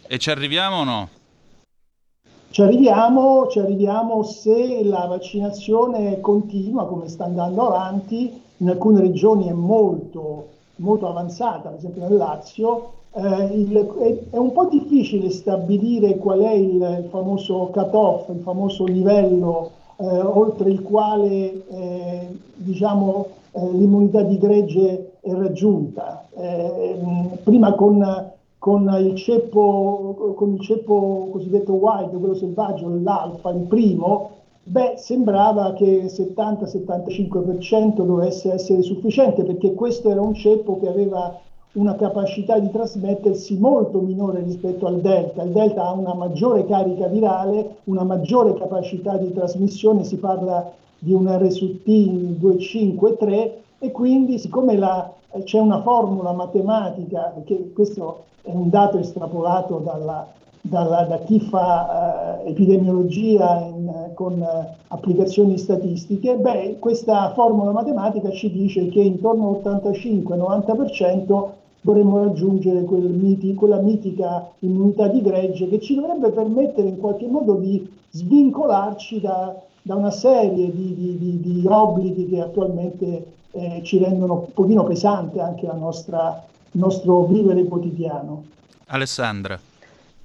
[0.08, 1.10] E ci arriviamo o no?
[2.50, 9.50] Ci arriviamo, ci arriviamo se la vaccinazione continua come sta andando avanti, in alcune regioni
[9.50, 15.30] è molto, molto avanzata, ad esempio nel Lazio, eh, il, è, è, un po' difficile
[15.30, 23.28] stabilire qual è il, famoso cut-off, il famoso livello eh, oltre il quale eh, diciamo,
[23.52, 26.28] eh, l'immunità di gregge è raggiunta.
[26.36, 26.98] Eh,
[27.44, 28.32] prima con
[28.64, 34.30] con il ceppo, con il ceppo cosiddetto wild, quello selvaggio, l'alfa, il primo,
[34.64, 41.38] beh, sembrava che il 70-75% dovesse essere sufficiente perché questo era un ceppo che aveva
[41.74, 45.44] una capacità di trasmettersi molto minore rispetto al delta.
[45.44, 51.14] Il delta ha una maggiore carica virale, una maggiore capacità di trasmissione, si parla di
[51.14, 55.12] un RSUT 253 e quindi siccome la,
[55.44, 60.28] c'è una formula matematica, perché questo è un dato estrapolato dalla,
[60.62, 68.30] dalla, da chi fa eh, epidemiologia in, con eh, applicazioni statistiche, beh, questa formula matematica
[68.30, 75.80] ci dice che intorno all'85-90% dovremmo raggiungere quel miti, quella mitica immunità di gregge che
[75.80, 81.40] ci dovrebbe permettere in qualche modo di svincolarci da, da una serie di, di, di,
[81.40, 87.26] di, obblighi che attualmente eh, ci rendono un pochino pesante anche la nostra il nostro
[87.26, 88.44] vivere quotidiano.
[88.88, 89.60] Alessandra.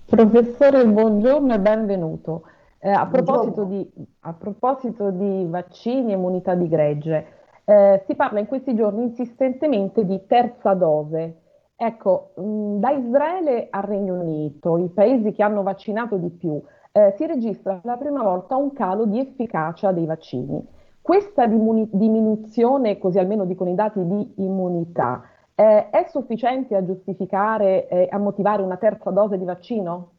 [0.06, 2.42] Professore, buongiorno e benvenuto.
[2.78, 3.86] Eh, a, proposito di,
[4.20, 7.26] a, proposito di, vaccini e immunità di gregge,
[7.64, 11.36] eh, si parla in questi giorni insistentemente di terza dose.
[11.80, 16.60] Ecco, mh, da Israele al Regno Unito, i paesi che hanno vaccinato di più,
[16.90, 20.60] eh, si registra per la prima volta un calo di efficacia dei vaccini.
[21.00, 25.22] Questa diminuzione, così almeno dicono i dati di immunità,
[25.54, 30.10] eh, è sufficiente a giustificare e eh, a motivare una terza dose di vaccino?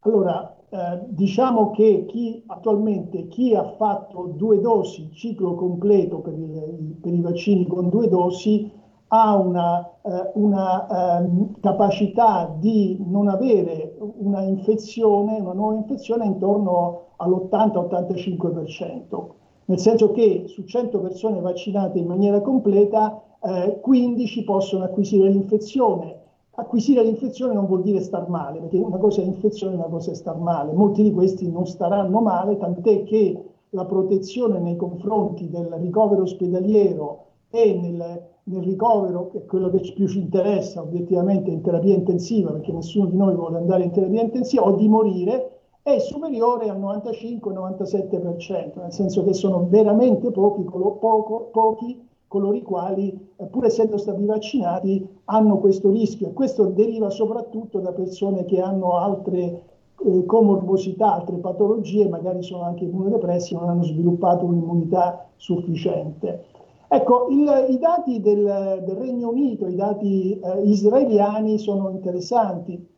[0.00, 6.98] Allora, eh, diciamo che chi attualmente chi ha fatto due dosi, ciclo completo per, il,
[7.02, 8.70] per i vaccini con due dosi,
[9.08, 17.02] ha una, eh, una ehm, capacità di non avere una infezione, una nuova infezione intorno
[17.16, 19.26] all'80-85%,
[19.66, 26.22] nel senso che su 100 persone vaccinate in maniera completa eh, 15 possono acquisire l'infezione.
[26.58, 30.10] Acquisire l'infezione non vuol dire star male, perché una cosa è infezione e una cosa
[30.10, 30.72] è star male.
[30.72, 37.24] Molti di questi non staranno male, tant'è che la protezione nei confronti del ricovero ospedaliero
[37.50, 42.52] e nel, nel ricovero, che è quello che più ci interessa obiettivamente in terapia intensiva,
[42.52, 45.50] perché nessuno di noi vuole andare in terapia intensiva o di morire,
[45.82, 53.32] è superiore al 95-97%, nel senso che sono veramente pochi, poco, pochi coloro i quali,
[53.36, 58.60] eh, pur essendo stati vaccinati, hanno questo rischio e questo deriva soprattutto da persone che
[58.60, 59.62] hanno altre
[60.04, 66.46] eh, comorbosità, altre patologie, magari sono anche immunodepressi, non hanno sviluppato un'immunità sufficiente.
[66.88, 72.94] Ecco, il, i dati del, del, Regno Unito, i dati eh, israeliani sono interessanti.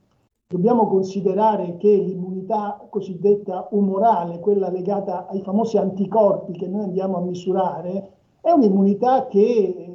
[0.47, 7.21] Dobbiamo considerare che l'immunità cosiddetta umorale, quella legata ai famosi anticorpi che noi andiamo a
[7.21, 9.93] misurare, è un'immunità che eh,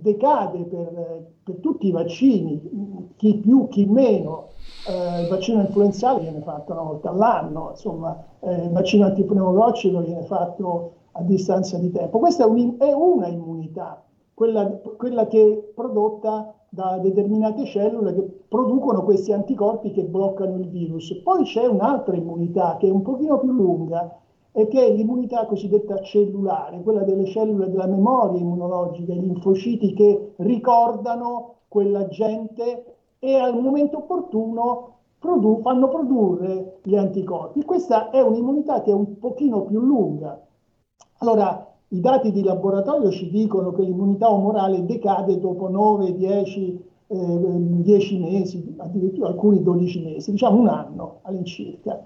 [0.00, 4.48] decade per, per, tutti i vaccini, chi più, chi meno.
[4.88, 10.22] Eh, il vaccino influenzale viene fatto una volta all'anno, insomma, eh, il vaccino antipneumococcico viene
[10.22, 12.18] fatto a distanza di tempo.
[12.18, 14.02] Questa è, un, è una immunità,
[14.34, 20.68] quella, quella che è prodotta da determinate cellule che producono questi anticorpi che bloccano il
[20.68, 21.20] virus.
[21.22, 24.18] Poi c'è un'altra immunità che è un pochino più lunga,
[24.52, 30.32] e che è l'immunità cosiddetta cellulare, quella delle cellule della memoria immunologica, i linfociti che
[30.36, 37.62] ricordano quell'agente e al momento opportuno produ- fanno produrre gli anticorpi.
[37.62, 40.40] Questa è un'immunità che è un pochino più lunga.
[41.18, 47.16] Allora, i dati di laboratorio ci dicono che l'immunità umorale decade dopo 9, 10, eh,
[47.16, 52.04] 10 mesi, addirittura alcuni 12 mesi, diciamo un anno all'incirca.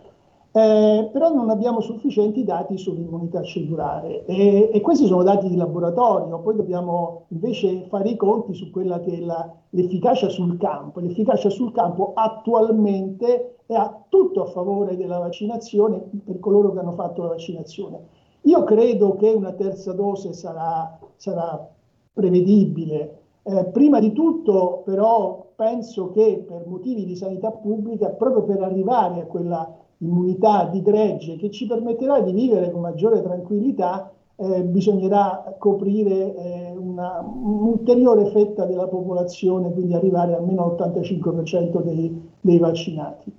[0.54, 6.40] Eh, però non abbiamo sufficienti dati sull'immunità cellulare e, e, questi sono dati di laboratorio,
[6.40, 11.00] poi dobbiamo invece fare i conti su quella che è la, l'efficacia sul campo.
[11.00, 16.92] L'efficacia sul campo attualmente è a tutto a favore della vaccinazione per coloro che hanno
[16.92, 18.20] fatto la vaccinazione.
[18.42, 21.68] Io credo che una terza dose sarà, sarà
[22.12, 23.18] prevedibile.
[23.44, 29.20] Eh, prima di tutto però penso che per motivi di sanità pubblica, proprio per arrivare
[29.20, 35.54] a quella immunità di gregge che ci permetterà di vivere con maggiore tranquillità, eh, bisognerà
[35.58, 43.32] coprire eh, una, un'ulteriore fetta della popolazione, quindi arrivare almeno all'85% dei, dei vaccinati.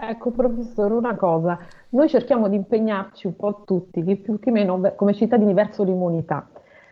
[0.00, 1.58] Ecco, professore, una cosa,
[1.90, 6.48] noi cerchiamo di impegnarci un po' tutti, più che meno come cittadini, verso l'immunità.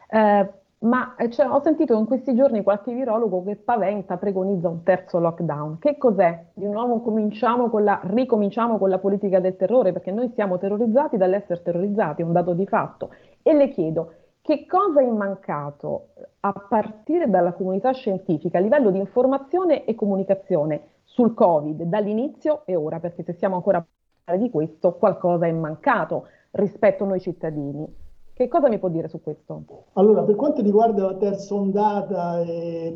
[0.08, 4.82] Eh, ma eh, cioè, ho sentito in questi giorni qualche virologo che paventa, preconizza un
[4.82, 5.78] terzo lockdown.
[5.78, 6.46] Che cos'è?
[6.52, 11.16] Di nuovo cominciamo con la, ricominciamo con la politica del terrore, perché noi siamo terrorizzati
[11.16, 13.10] dall'essere terrorizzati, è un dato di fatto.
[13.40, 16.08] E le chiedo, che cosa è mancato
[16.40, 22.76] a partire dalla comunità scientifica a livello di informazione e comunicazione sul Covid dall'inizio e
[22.76, 23.00] ora?
[23.00, 23.86] Perché se siamo ancora a
[24.22, 27.86] parlare di questo, qualcosa è mancato rispetto a noi cittadini.
[28.34, 29.62] Che cosa mi può dire su questo?
[29.94, 32.94] Allora, per quanto riguarda la terza ondata, eh,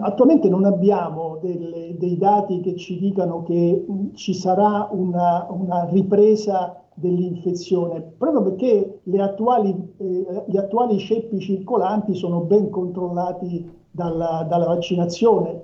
[0.00, 6.82] attualmente non abbiamo delle, dei dati che ci dicano che ci sarà una, una ripresa
[6.92, 15.62] dell'infezione, proprio perché attuali, eh, gli attuali ceppi circolanti sono ben controllati dalla, dalla vaccinazione.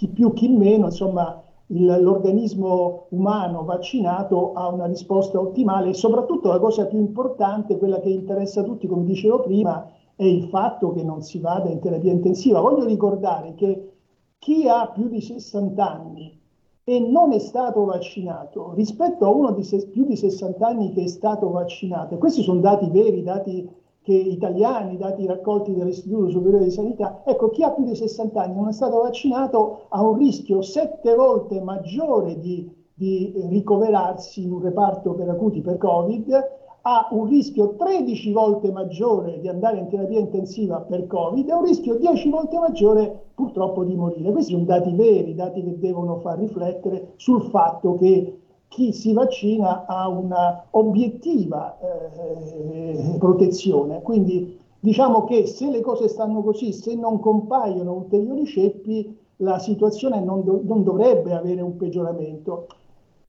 [0.00, 6.48] Chi più, chi meno, insomma, il, l'organismo umano vaccinato ha una risposta ottimale e soprattutto
[6.48, 9.86] la cosa più importante, quella che interessa a tutti, come dicevo prima,
[10.16, 12.62] è il fatto che non si vada in terapia intensiva.
[12.62, 13.92] Voglio ricordare che
[14.38, 16.40] chi ha più di 60 anni
[16.82, 21.02] e non è stato vaccinato rispetto a uno di se- più di 60 anni che
[21.02, 23.68] è stato vaccinato, e questi sono dati veri, dati
[24.14, 28.56] italiani, dati raccolti dall'Istituto Superiore di Sanità, ecco, chi ha più di 60 anni e
[28.56, 34.60] non è stato vaccinato ha un rischio sette volte maggiore di, di ricoverarsi in un
[34.60, 40.18] reparto per acuti per Covid, ha un rischio 13 volte maggiore di andare in terapia
[40.18, 44.32] intensiva per Covid e un rischio 10 volte maggiore purtroppo di morire.
[44.32, 48.38] Questi sono dati veri, dati che devono far riflettere sul fatto che
[48.70, 54.00] chi si vaccina ha una obiettiva eh, protezione.
[54.00, 60.20] Quindi diciamo che se le cose stanno così, se non compaiono ulteriori ceppi, la situazione
[60.20, 62.68] non, do- non dovrebbe avere un peggioramento.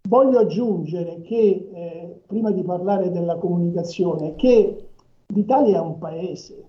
[0.07, 4.89] Voglio aggiungere che, eh, prima di parlare della comunicazione, che
[5.33, 6.65] l'Italia è un paese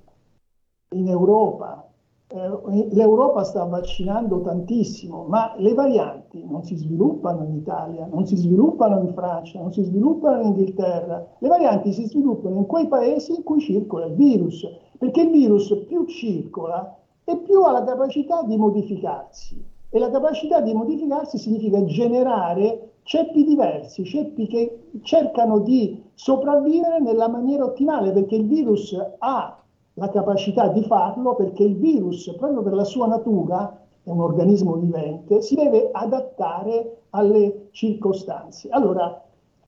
[0.95, 1.91] in Europa
[2.33, 8.37] eh, l'Europa sta vaccinando tantissimo, ma le varianti non si sviluppano in Italia, non si
[8.37, 13.35] sviluppano in Francia, non si sviluppano in Inghilterra, le varianti si sviluppano in quei paesi
[13.35, 14.66] in cui circola il virus,
[14.99, 19.62] perché il virus più circola e più ha la capacità di modificarsi.
[19.91, 27.28] E la capacità di modificarsi significa generare ceppi diversi, ceppi che cercano di sopravvivere nella
[27.28, 29.62] maniera ottimale, perché il virus ha
[29.95, 34.74] la capacità di farlo perché il virus, proprio per la sua natura, è un organismo
[34.74, 38.68] vivente, si deve adattare alle circostanze.
[38.70, 39.22] Allora,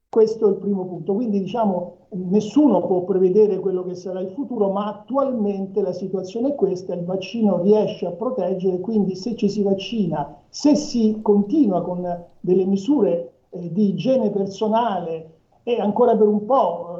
[0.08, 1.12] questo è il primo punto.
[1.12, 6.54] Quindi diciamo, nessuno può prevedere quello che sarà il futuro, ma attualmente la situazione è
[6.54, 12.24] questa, il vaccino riesce a proteggere, quindi se ci si vaccina, se si continua con
[12.38, 15.33] delle misure eh, di igiene personale
[15.64, 16.98] e ancora per un po'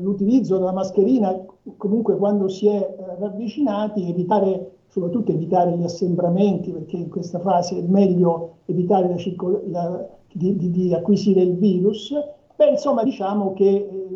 [0.00, 1.44] l'utilizzo della mascherina
[1.76, 7.78] comunque quando si è eh, ravvicinati, evitare, soprattutto evitare gli assembramenti, perché in questa fase
[7.78, 12.12] è meglio evitare la circol- la, di, di, di, acquisire il virus,
[12.56, 14.08] beh insomma diciamo che eh,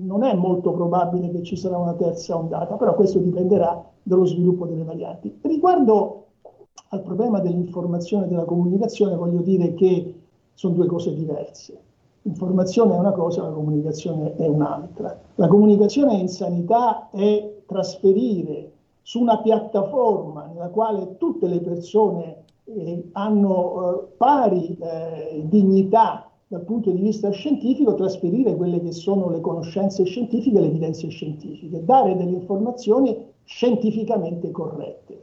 [0.00, 4.66] non è molto probabile che ci sarà una terza ondata, però questo dipenderà dallo sviluppo
[4.66, 5.38] delle varianti.
[5.42, 6.24] Riguardo
[6.90, 10.14] al problema dell'informazione e della comunicazione, voglio dire che
[10.54, 11.80] sono due cose diverse.
[12.26, 15.16] L'informazione è una cosa, la comunicazione è un'altra.
[15.36, 18.72] La comunicazione in sanità è trasferire
[19.02, 26.62] su una piattaforma nella quale tutte le persone eh, hanno eh, pari eh, dignità dal
[26.62, 32.16] punto di vista scientifico, trasferire quelle che sono le conoscenze scientifiche, le evidenze scientifiche, dare
[32.16, 35.22] delle informazioni scientificamente corrette.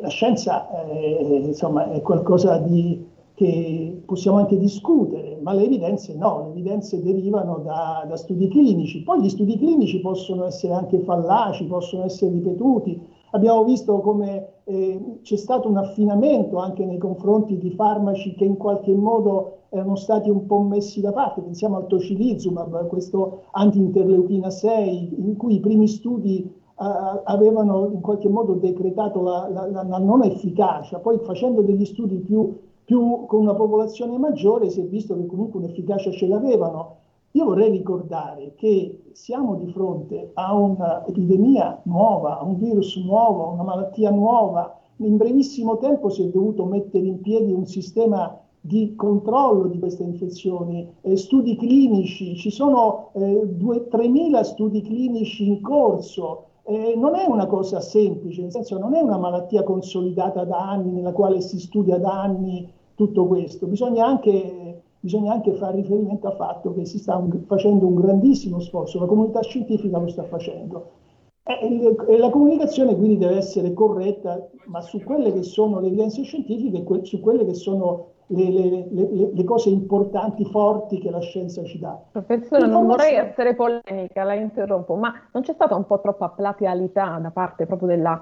[0.00, 6.50] La scienza insomma, è qualcosa di che possiamo anche discutere, ma le evidenze no, le
[6.50, 9.04] evidenze derivano da, da, studi clinici.
[9.04, 13.00] Poi gli studi clinici possono essere anche fallaci, possono essere ripetuti.
[13.30, 18.56] Abbiamo visto come eh, c'è stato un affinamento anche nei confronti di farmaci che in
[18.56, 21.42] qualche modo erano stati un po' messi da parte.
[21.42, 28.28] Pensiamo al tocilizumab, questo anti-interleuchina 6, in cui i primi studi Uh, avevano in qualche
[28.28, 32.54] modo decretato la, la, la, la, non efficacia, poi facendo degli studi più
[32.86, 36.98] più con una popolazione maggiore si è visto che comunque un'efficacia ce l'avevano.
[37.32, 43.50] Io vorrei ricordare che siamo di fronte a un'epidemia nuova, a un virus nuovo, a
[43.50, 44.78] una malattia nuova.
[44.98, 50.04] In brevissimo tempo si è dovuto mettere in piedi un sistema di controllo di queste
[50.04, 57.24] infezioni, eh, studi clinici, ci sono eh, 3.000 studi clinici in corso, eh, non è
[57.26, 61.60] una cosa semplice, nel senso non è una malattia consolidata da anni, nella quale si
[61.60, 66.98] studia da anni tutto questo, bisogna anche, bisogna anche fare riferimento al fatto che si
[66.98, 70.90] sta un, facendo un grandissimo sforzo, la comunità scientifica lo sta facendo.
[71.44, 76.22] E, e la comunicazione quindi deve essere corretta, ma su quelle che sono le evidenze
[76.22, 81.20] scientifiche e su quelle che sono le, le, le, le, cose importanti, forti che la
[81.20, 81.96] scienza ci dà.
[82.10, 87.18] Professore, non vorrei essere polemica, la interrompo, ma non c'è stata un po' troppa platealità
[87.22, 88.20] da parte proprio della,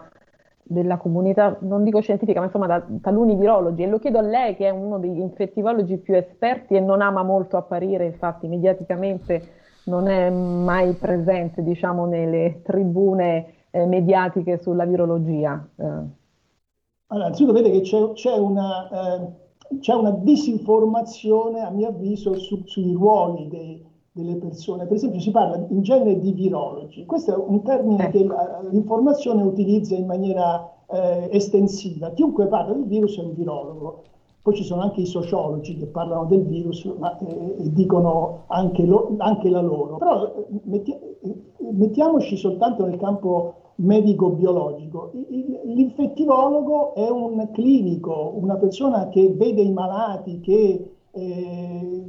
[0.66, 4.56] della comunità, non dico scientifica, ma insomma da taluni virologi, e lo chiedo a lei
[4.56, 9.42] che è uno degli infettivologi più esperti e non ama molto apparire, infatti mediaticamente
[9.84, 15.68] non è mai presente, diciamo, nelle tribune eh, mediatiche sulla virologia.
[15.76, 15.84] Eh.
[15.84, 18.88] Allora, innanzitutto vede che c'è, c'è una...
[18.88, 19.42] Eh,
[19.80, 23.84] c'è una disinformazione, a mio avviso, su, sui ruoli dei,
[24.14, 24.86] delle persone.
[24.86, 27.04] Per esempio si parla in genere di virologi.
[27.04, 28.24] Questo è un termine che
[28.70, 32.12] l'informazione utilizza in maniera eh, estensiva.
[32.12, 34.04] Chiunque parla del virus è un virologo.
[34.40, 38.84] Poi ci sono anche i sociologi che parlano del virus ma, eh, e dicono anche,
[38.86, 39.96] lo, anche, la loro.
[39.96, 41.36] Però eh, metti, eh,
[41.72, 45.10] mettiamoci soltanto nel campo medico-biologico.
[45.64, 52.04] L'infettivologo è un clinico, una persona che vede i malati, che eh,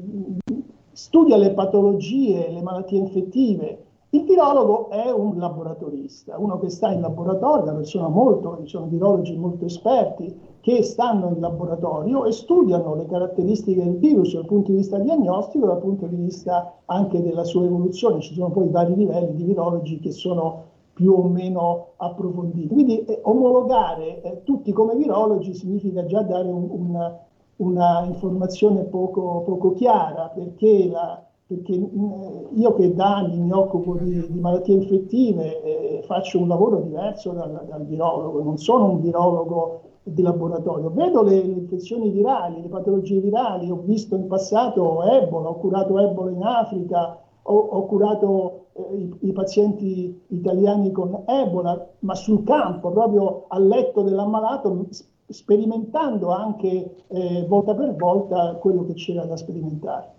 [0.95, 3.83] studia le patologie, le malattie infettive.
[4.11, 9.35] Il virologo è un laboratorista, uno che sta in laboratorio, una persona molto, sono virologi
[9.35, 14.77] molto esperti, che stanno in laboratorio e studiano le caratteristiche del virus dal punto di
[14.77, 18.21] vista diagnostico e dal punto di vista anche della sua evoluzione.
[18.21, 22.73] Ci sono poi vari livelli di virologi che sono più o meno approfonditi.
[22.73, 27.15] Quindi eh, omologare eh, tutti come virologi significa già dare un, un,
[27.57, 33.95] una informazione poco, poco chiara, perché, la, perché mm, io che da anni mi occupo
[33.95, 39.01] di, di malattie infettive eh, faccio un lavoro diverso dal, dal, virologo, non sono un
[39.01, 45.03] virologo di laboratorio, vedo le, le infezioni virali, le patologie virali, ho visto in passato
[45.03, 51.23] Ebola, ho curato Ebola in Africa, ho, ho curato eh, i, i, pazienti italiani con
[51.27, 54.87] Ebola, ma sul campo, proprio al letto dell'ammalato,
[55.27, 60.13] sperimentando anche eh, volta per volta quello che c'era da sperimentare.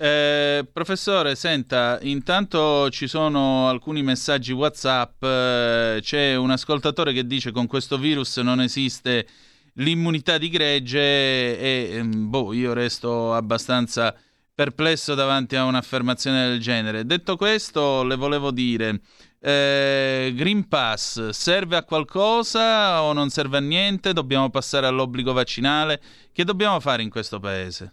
[0.00, 7.50] Eh, professore, senta, intanto ci sono alcuni messaggi WhatsApp, eh, c'è un ascoltatore che dice
[7.50, 9.26] con questo virus non esiste
[9.74, 14.14] l'immunità di gregge e ehm, boh, io resto abbastanza
[14.58, 17.06] perplesso davanti a un'affermazione del genere.
[17.06, 19.02] Detto questo, le volevo dire,
[19.38, 24.12] eh, Green Pass serve a qualcosa o non serve a niente?
[24.12, 26.00] Dobbiamo passare all'obbligo vaccinale?
[26.32, 27.92] Che dobbiamo fare in questo paese?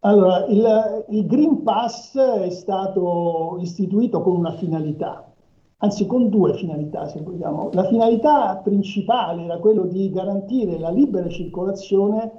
[0.00, 5.32] Allora, il, il Green Pass è stato istituito con una finalità,
[5.78, 7.70] anzi con due finalità se vogliamo.
[7.72, 12.36] La finalità principale era quello di garantire la libera circolazione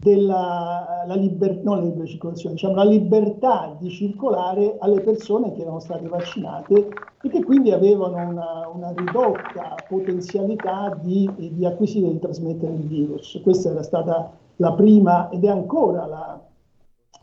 [0.00, 6.88] della la liber- diciamo la libertà di circolare alle persone che erano state vaccinate
[7.22, 12.86] e che quindi avevano una, una ridotta potenzialità di, di, acquisire e di trasmettere il
[12.86, 13.40] virus.
[13.42, 16.40] Questa era stata la prima ed è ancora la,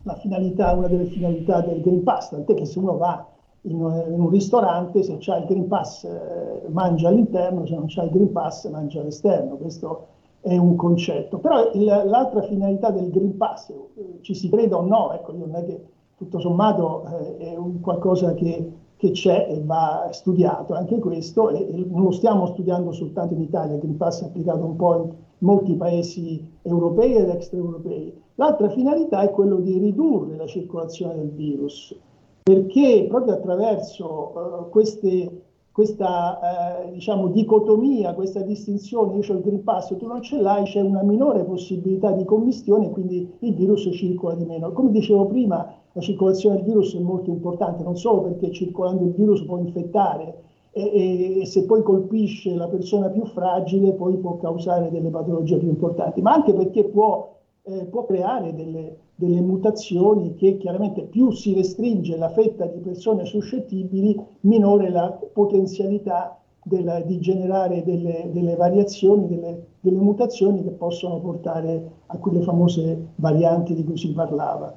[0.04, 3.26] la finalità, una delle finalità del Green Pass, tant'è che se uno va
[3.62, 8.04] in, in un ristorante, se c'è il Green Pass eh, mangia all'interno, se non c'è
[8.04, 9.56] il Green Pass mangia all'esterno.
[9.56, 10.08] Questo
[10.42, 11.40] è un concetto.
[11.40, 15.66] Però l'altra finalità del Green Pass, eh, ci si creda o no, ecco, non è
[15.66, 15.84] che
[16.18, 21.86] tutto sommato eh, è qualcosa che, che, c'è e va studiato anche questo, e, e,
[21.90, 25.12] non lo stiamo studiando soltanto in Italia, il Green Pass è applicato un po' in
[25.40, 28.22] molti paesi europei ed extraeuropei.
[28.36, 31.96] L'altra finalità è quello di ridurre la circolazione del virus,
[32.44, 35.42] perché proprio attraverso uh, queste
[35.78, 40.64] questa eh, diciamo, dicotomia, questa distinzione, io ho il Green Pass, tu non ce l'hai,
[40.64, 44.72] c'è una minore possibilità di commistione, quindi il virus circola di meno.
[44.72, 49.12] Come dicevo prima, la circolazione del virus è molto importante, non solo perché circolando il
[49.12, 50.40] virus può infettare
[50.72, 55.58] e, e, e se poi colpisce la persona più fragile poi può causare delle patologie
[55.58, 57.36] più importanti, ma anche perché può
[57.68, 63.26] eh, può creare delle, delle, mutazioni che chiaramente più si restringe la fetta di persone
[63.26, 71.20] suscettibili, minore la potenzialità della, di generare delle, delle variazioni, delle, delle, mutazioni che possono
[71.20, 74.76] portare a quelle famose varianti di cui si parlava.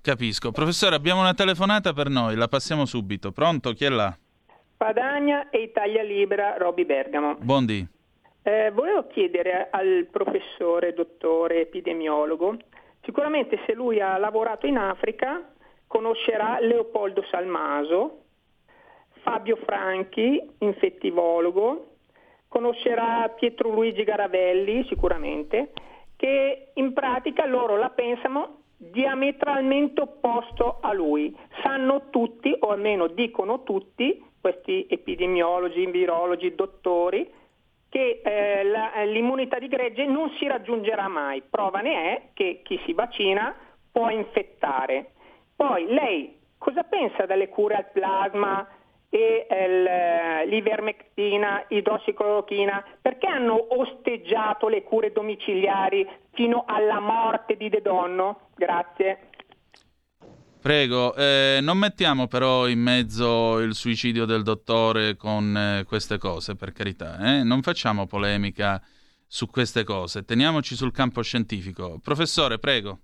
[0.00, 0.52] Capisco.
[0.52, 3.32] Professore, abbiamo una telefonata per noi, la passiamo subito.
[3.32, 3.72] Pronto?
[3.72, 4.16] Chi è là?
[4.76, 7.36] Padagna e Italia Libera Roby Bergamo.
[7.40, 7.86] Buondì.
[8.42, 12.56] Eh, volevo chiedere al professore, dottore epidemiologo,
[13.08, 15.50] sicuramente se lui ha lavorato in Africa
[15.86, 18.24] conoscerà Leopoldo Salmaso,
[19.22, 21.92] Fabio Franchi, infettivologo,
[22.48, 25.72] conoscerà Pietro Luigi Garavelli sicuramente,
[26.16, 31.34] che in pratica loro la pensano diametralmente opposto a lui.
[31.62, 37.26] Sanno tutti, o almeno dicono tutti, questi epidemiologi, virologi, dottori,
[37.88, 41.42] che eh, la, l'immunità di gregge non si raggiungerà mai.
[41.48, 43.54] Prova ne è che chi si vaccina
[43.90, 45.12] può infettare.
[45.56, 48.66] Poi lei cosa pensa delle cure al plasma
[49.10, 52.84] e il, l'ivermectina, idrossiclorochina?
[53.00, 58.40] Perché hanno osteggiato le cure domiciliari fino alla morte di De Donno?
[58.54, 59.27] Grazie.
[60.68, 66.56] Prego, eh, non mettiamo però in mezzo il suicidio del dottore con eh, queste cose,
[66.56, 67.16] per carità.
[67.38, 67.42] Eh?
[67.42, 68.78] Non facciamo polemica
[69.26, 71.98] su queste cose, teniamoci sul campo scientifico.
[72.02, 72.98] Professore, prego.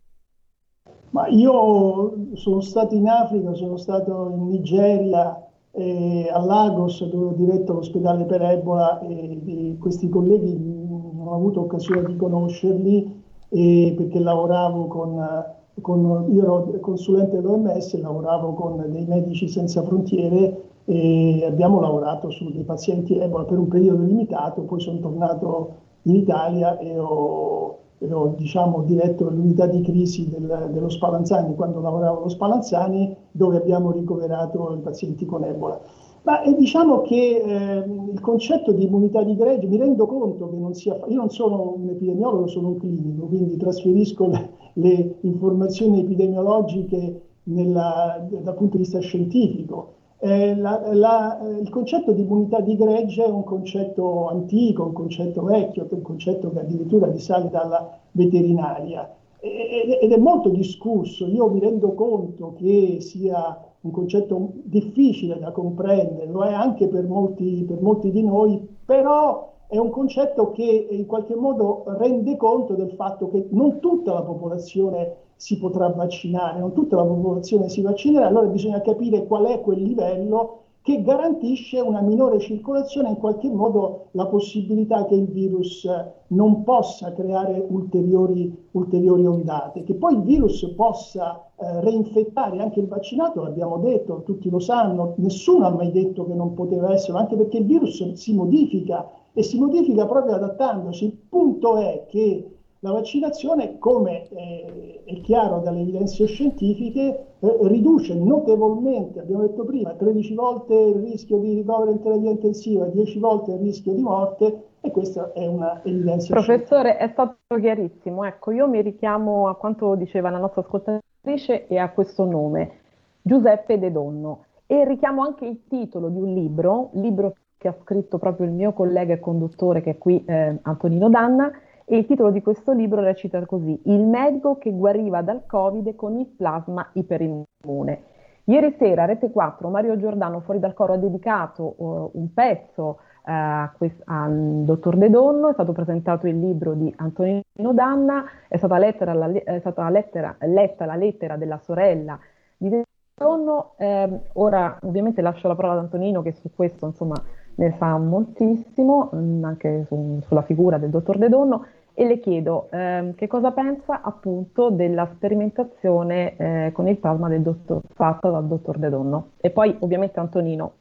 [1.12, 5.34] Ma io sono stato in Africa, sono stato in Nigeria,
[5.70, 9.40] eh, a Lagos, dove ho diretto l'ospedale per Ebola e,
[9.72, 16.78] e questi colleghi non ho avuto occasione di conoscerli perché lavoravo con con, io ero
[16.80, 23.44] consulente dell'OMS, lavoravo con dei medici senza frontiere e abbiamo lavorato su dei pazienti Ebola
[23.44, 29.28] per un periodo limitato, poi sono tornato in Italia e ho, e ho diciamo, diretto
[29.30, 35.24] l'unità di crisi del, dello Spallanzani quando lavoravo allo Spallanzani dove abbiamo ricoverato i pazienti
[35.24, 35.80] con Ebola.
[36.24, 40.56] Ma eh, diciamo che eh, il concetto di immunità di gregge, mi rendo conto che
[40.56, 40.98] non sia...
[41.08, 48.26] Io non sono un epidemiologo, sono un clinico, quindi trasferisco le, le informazioni epidemiologiche nella,
[48.30, 49.92] dal punto di vista scientifico.
[50.18, 55.42] Eh, la, la, il concetto di immunità di gregge è un concetto antico, un concetto
[55.42, 61.26] vecchio, un concetto che addirittura risale dalla veterinaria ed è molto discusso.
[61.26, 67.06] Io mi rendo conto che sia un concetto difficile da comprendere, lo è anche per
[67.06, 72.74] molti, per molti di noi, però è un concetto che in qualche modo rende conto
[72.74, 77.82] del fatto che non tutta la popolazione si potrà vaccinare, non tutta la popolazione si
[77.82, 83.48] vaccinerà, allora bisogna capire qual è quel livello che garantisce una minore circolazione, in qualche
[83.48, 85.88] modo la possibilità che il virus
[86.26, 92.86] non possa creare ulteriori, ulteriori ondate, che poi il virus possa eh, reinfettare anche il
[92.86, 97.34] vaccinato, l'abbiamo detto, tutti lo sanno, nessuno ha mai detto che non poteva essere, anche
[97.34, 101.06] perché il virus si modifica e si modifica proprio adattandosi.
[101.06, 102.53] Il punto è che
[102.84, 109.94] la vaccinazione, come eh, è chiaro dalle evidenze scientifiche, eh, riduce notevolmente, abbiamo detto prima,
[109.94, 114.64] 13 volte il rischio di ricovero in terapia intensiva, 10 volte il rischio di morte
[114.82, 118.22] e questa è una evidenza Professore, è stato chiarissimo.
[118.22, 122.80] Ecco, io mi richiamo a quanto diceva la nostra ascoltatrice e a questo nome,
[123.22, 124.44] Giuseppe De Donno.
[124.66, 128.74] E richiamo anche il titolo di un libro, libro che ha scritto proprio il mio
[128.74, 131.50] collega e conduttore che è qui, eh, Antonino Danna,
[131.84, 136.18] e il titolo di questo libro recita così: Il medico che guariva dal Covid con
[136.18, 138.12] il plasma iperimmune.
[138.46, 142.98] Ieri sera a Rete 4 Mario Giordano fuori dal coro ha dedicato uh, un pezzo
[143.24, 148.76] uh, al dottor De Donno, è stato presentato il libro di Antonino Danna, è stata,
[148.76, 152.18] la, è stata lettera, letta la lettera della sorella
[152.58, 152.82] di De
[153.14, 153.72] Donno.
[153.78, 157.14] Eh, ora ovviamente lascio la parola ad Antonino che su questo insomma
[157.56, 162.66] ne sa moltissimo, mm, anche su, sulla figura del dottor De Donno, e le chiedo
[162.70, 168.78] ehm, che cosa pensa appunto della sperimentazione eh, con il plasma dottor, fatta dal dottor
[168.78, 169.28] De Donno.
[169.40, 170.72] E poi ovviamente Antonino.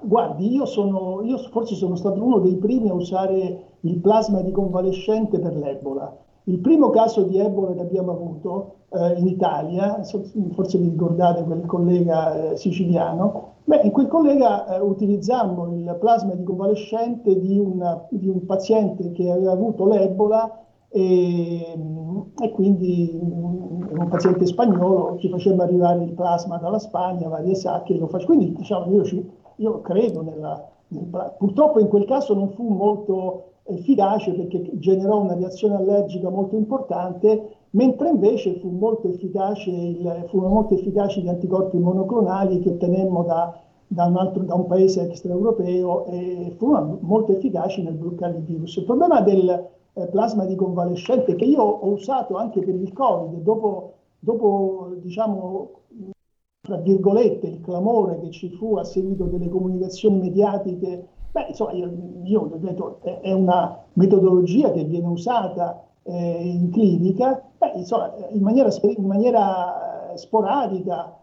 [0.00, 4.50] Guardi, io, sono, io forse sono stato uno dei primi a usare il plasma di
[4.50, 6.16] convalescente per l'Ebola.
[6.44, 11.66] Il primo caso di Ebola che abbiamo avuto eh, in Italia, forse vi ricordate quel
[11.66, 18.06] collega eh, siciliano, beh, in quel collega eh, utilizzammo il plasma di convalescente di, una,
[18.10, 21.76] di, un paziente che aveva avuto l'Ebola e,
[22.40, 27.98] e quindi mm, un paziente spagnolo ci faceva arrivare il plasma dalla Spagna, varie sacche.
[27.98, 33.50] Quindi diciamo, io, ci, io credo nella, nel, purtroppo in quel caso non fu molto
[33.64, 40.74] efficace perché generò una reazione allergica molto importante mentre invece fu molto il, furono molto
[40.74, 46.54] efficaci gli anticorpi monoclonali che ottenemmo da, da, un, altro, da un paese extraeuropeo e
[46.56, 48.76] furono molto efficaci nel bloccare il virus.
[48.76, 53.40] Il problema del eh, plasma di convalescente che io ho usato anche per il Covid,
[53.42, 55.70] dopo, dopo diciamo,
[56.60, 61.92] fra virgolette, il clamore che ci fu a seguito delle comunicazioni mediatiche, beh, insomma, io,
[62.24, 68.70] io ripeto, è una metodologia che viene usata eh, in clinica, beh, insomma, in maniera,
[68.82, 71.16] in maniera eh, sporadica,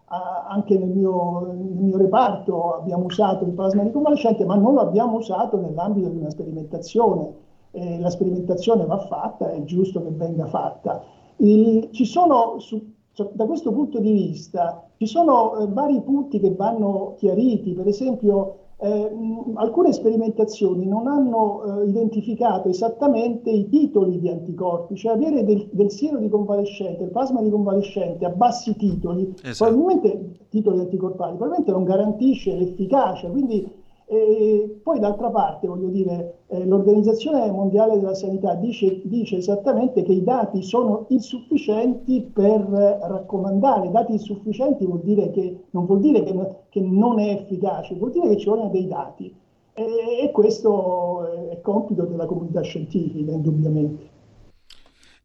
[0.48, 5.18] anche nel mio, nel mio, reparto abbiamo usato il plasma riconvalescente, ma non lo abbiamo
[5.18, 7.34] usato nell'ambito di una sperimentazione.
[7.72, 11.02] Eh, la sperimentazione va fatta, è giusto che venga fatta.
[11.38, 12.94] Il, ci sono, su,
[13.32, 18.58] da questo punto di vista, ci sono eh, vari punti che vanno chiariti, per esempio
[18.84, 19.12] eh,
[19.56, 25.90] alcune sperimentazioni non hanno eh, identificato esattamente i titoli di anticorpi, cioè avere del, del
[25.90, 29.72] siero di convalescente, il plasma di convalescente a bassi titoli, esatto.
[29.72, 33.66] probabilmente titoli anticorpali, probabilmente non garantisce l'efficacia, quindi
[34.14, 40.12] e poi d'altra parte, voglio dire, eh, l'Organizzazione Mondiale della Sanità dice, dice, esattamente che
[40.12, 43.90] i dati sono insufficienti per raccomandare.
[43.90, 46.34] Dati insufficienti vuol dire che, non vuol dire che,
[46.70, 49.34] che non è efficace, vuol dire che ci vogliono dei dati.
[49.74, 49.84] E,
[50.24, 54.13] e questo è compito della comunità scientifica, indubbiamente.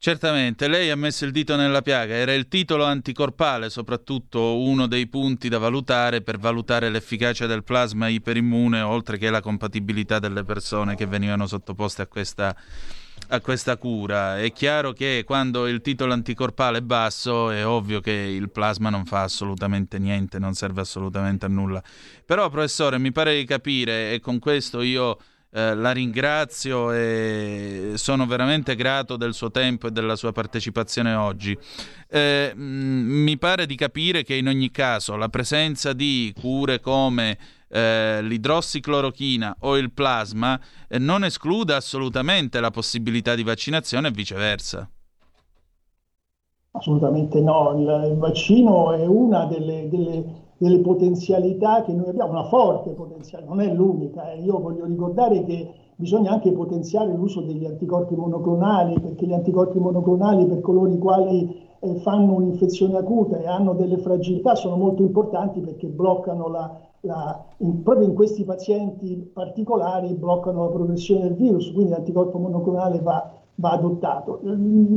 [0.01, 5.09] Certamente, lei ha messo il dito nella piaga, era il titolo anticorpale soprattutto uno dei
[5.09, 10.95] punti da valutare per valutare l'efficacia del plasma iperimmune, oltre che la compatibilità delle persone
[10.95, 12.55] che venivano sottoposte a questa,
[13.31, 14.39] a questa cura.
[14.39, 19.05] È chiaro che quando il titolo anticorpale è basso è ovvio che il plasma non
[19.05, 21.83] fa assolutamente niente, non serve assolutamente a nulla.
[22.25, 25.19] Però professore, mi pare di capire, e con questo io
[25.51, 31.57] eh, la ringrazio e sono veramente grato del suo tempo e della sua partecipazione oggi.
[32.09, 36.81] Eh, mh, mm, mi pare di capire che in ogni caso la presenza di cure
[36.81, 37.39] come
[37.69, 44.89] eh, l'idrossiclorochina o il plasma eh, non escluda assolutamente la possibilità di vaccinazione e viceversa.
[46.73, 52.45] Assolutamente no, il, il vaccino è una delle, delle delle potenzialità che noi abbiamo, una
[52.45, 54.31] forte potenzialità, non è l'unica.
[54.33, 54.41] Eh.
[54.43, 60.47] Io voglio ricordare che bisogna anche potenziare l'uso degli anticorpi monoclonali, perché gli anticorpi monoclonali
[60.47, 65.61] per coloro i quali eh, fanno un'infezione acuta e hanno delle fragilità sono molto importanti
[65.61, 71.73] perché bloccano la, la, in, proprio in questi pazienti particolari bloccano la progressione del virus,
[71.73, 74.41] quindi l'anticorpo monoclonale va, va adottato.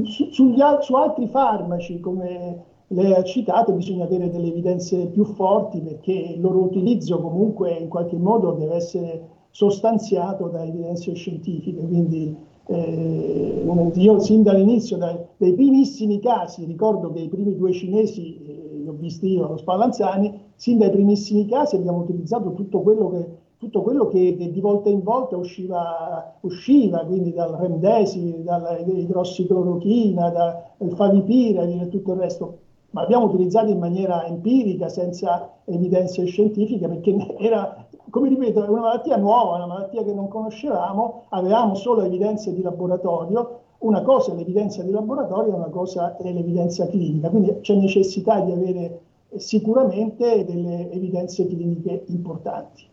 [0.03, 5.79] Su, sugli, su altri farmaci come lei ha citato, bisogna avere delle evidenze più forti
[5.79, 11.85] perché il loro utilizzo comunque in qualche modo deve essere sostanziato da evidenze scientifiche.
[11.85, 12.35] Quindi
[12.67, 13.63] eh,
[13.95, 18.87] io sin dall'inizio, dai, dai, primissimi casi, ricordo che i primi due cinesi, eh, li
[18.87, 23.83] ho visti io allo Spallanzani, sin dai primissimi casi abbiamo utilizzato tutto quello che tutto
[23.83, 31.61] quello che, che, di volta in volta usciva, usciva quindi dal remdesivir, dall'idrossiclorochina, dal favipira
[31.61, 32.57] e tutto il resto,
[32.91, 39.17] ma abbiamo utilizzato in maniera empirica, senza evidenze scientifiche, perché era, come ripeto, una malattia
[39.17, 44.83] nuova, una malattia che non conoscevamo, avevamo solo evidenze di laboratorio, una cosa è l'evidenza
[44.83, 49.01] di laboratorio, una cosa è l'evidenza clinica, quindi c'è necessità di avere
[49.37, 52.89] sicuramente delle evidenze cliniche importanti.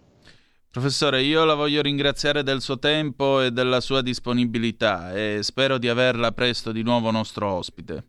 [0.70, 5.88] Professore, io la voglio ringraziare del suo tempo e della sua disponibilità e spero di
[5.88, 8.04] averla presto di nuovo nostro ospite.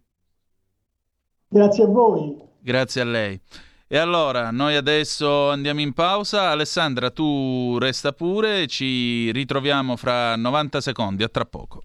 [1.51, 2.37] Grazie a voi.
[2.59, 3.39] Grazie a lei.
[3.87, 6.51] E allora, noi adesso andiamo in pausa.
[6.51, 11.81] Alessandra, tu resta pure, ci ritroviamo fra 90 secondi, a tra poco.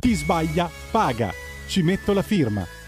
[0.00, 1.30] Chi sbaglia paga.
[1.66, 2.83] Ci metto la firma.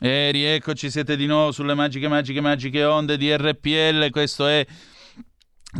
[0.00, 4.10] E rieccoci, siete di nuovo sulle magiche, magiche, magiche onde di RPL.
[4.10, 4.64] Questo è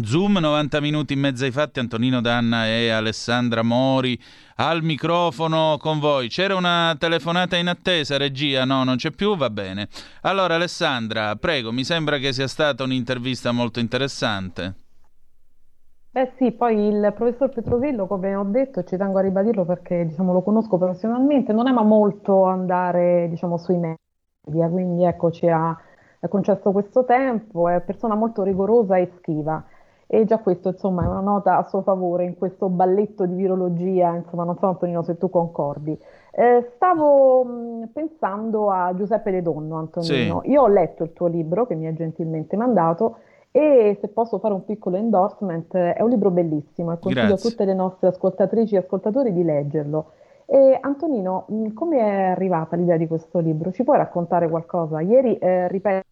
[0.03, 1.79] Zoom, 90 minuti in mezzo ai fatti.
[1.79, 4.21] Antonino Danna e Alessandra Mori
[4.57, 6.27] al microfono con voi.
[6.27, 8.65] C'era una telefonata in attesa, regia?
[8.65, 9.87] No, non c'è più, va bene.
[10.23, 14.75] Allora, Alessandra, prego, mi sembra che sia stata un'intervista molto interessante.
[16.11, 20.33] Eh sì, poi il professor Petrosillo, come ho detto, ci tengo a ribadirlo perché diciamo,
[20.33, 23.95] lo conosco personalmente, non ama molto andare diciamo, sui media,
[24.51, 25.77] quindi ecco, ci ha
[26.29, 29.63] concesso questo tempo, è persona molto rigorosa e schiva.
[30.11, 34.15] E già questo, insomma, è una nota a suo favore in questo balletto di virologia,
[34.15, 35.97] insomma, non so Antonino se tu concordi.
[36.31, 40.41] Eh, stavo mh, pensando a Giuseppe De Donno, Antonino.
[40.43, 40.51] Sì.
[40.51, 43.17] Io ho letto il tuo libro che mi hai gentilmente mandato
[43.51, 47.51] e se posso fare un piccolo endorsement, è un libro bellissimo e consiglio a Grazie.
[47.51, 50.13] tutte le nostre ascoltatrici e ascoltatori di leggerlo.
[50.51, 53.71] E Antonino, mh, come è arrivata l'idea di questo libro?
[53.71, 55.01] Ci puoi raccontare qualcosa?
[55.01, 56.07] Ieri, eh, ripeto,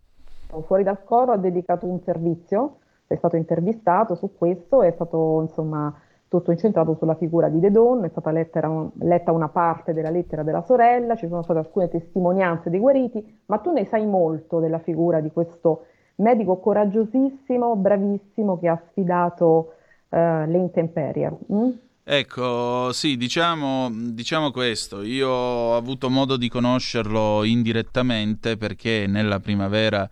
[0.66, 5.94] fuori dal coro ha dedicato un servizio, è stato intervistato su questo, è stato insomma
[6.28, 10.42] tutto incentrato sulla figura di De Donno, è stata lettera- letta una parte della lettera
[10.42, 14.80] della sorella, ci sono state alcune testimonianze dei guariti, ma tu ne sai molto della
[14.80, 19.72] figura di questo medico coraggiosissimo, bravissimo, che ha sfidato
[20.10, 21.32] eh, le intemperie.
[21.52, 21.70] mm?
[22.08, 25.02] Ecco, sì, diciamo, diciamo questo.
[25.02, 30.08] Io ho avuto modo di conoscerlo indirettamente perché nella primavera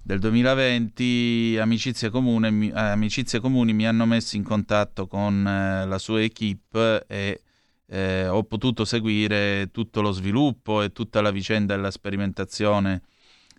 [0.00, 5.98] del 2020 Amicizie, Comune eh, Amicizie Comuni mi hanno messo in contatto con eh, la
[5.98, 7.40] sua equip e
[7.86, 13.02] eh, ho potuto seguire tutto lo sviluppo e tutta la vicenda della sperimentazione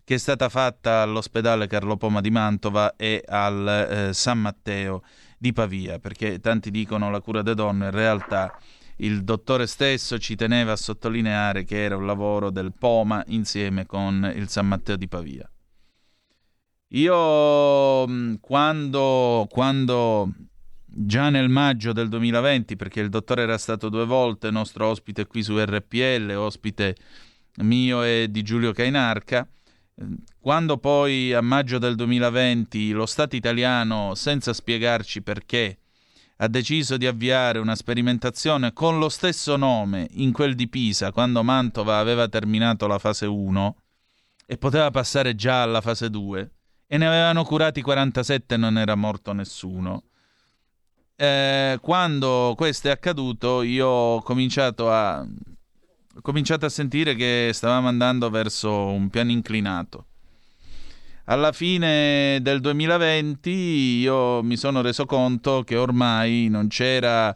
[0.05, 3.67] che è stata fatta all'ospedale Carlo Poma di Mantova e al
[4.09, 5.03] eh, San Matteo
[5.41, 8.55] di Pavia, perché tanti dicono la cura delle donne, in realtà
[8.97, 14.31] il dottore stesso ci teneva a sottolineare che era un lavoro del Poma insieme con
[14.35, 15.51] il San Matteo di Pavia.
[16.89, 20.31] Io mh, quando, quando
[20.85, 25.41] già nel maggio del 2020, perché il dottore era stato due volte nostro ospite qui
[25.41, 26.95] su RPL, ospite
[27.61, 29.47] mio e di Giulio Cainarca,
[30.39, 35.79] quando poi a maggio del 2020 lo Stato italiano, senza spiegarci perché,
[36.37, 41.43] ha deciso di avviare una sperimentazione con lo stesso nome in quel di Pisa, quando
[41.43, 43.75] Mantova aveva terminato la fase 1
[44.47, 46.51] e poteva passare già alla fase 2,
[46.87, 50.03] e ne avevano curati 47 e non era morto nessuno.
[51.15, 55.25] Eh, quando questo è accaduto, io ho cominciato a,
[56.21, 60.05] cominciato a sentire che stavamo andando verso un piano inclinato.
[61.25, 67.33] Alla fine del 2020 io mi sono reso conto che ormai non c'era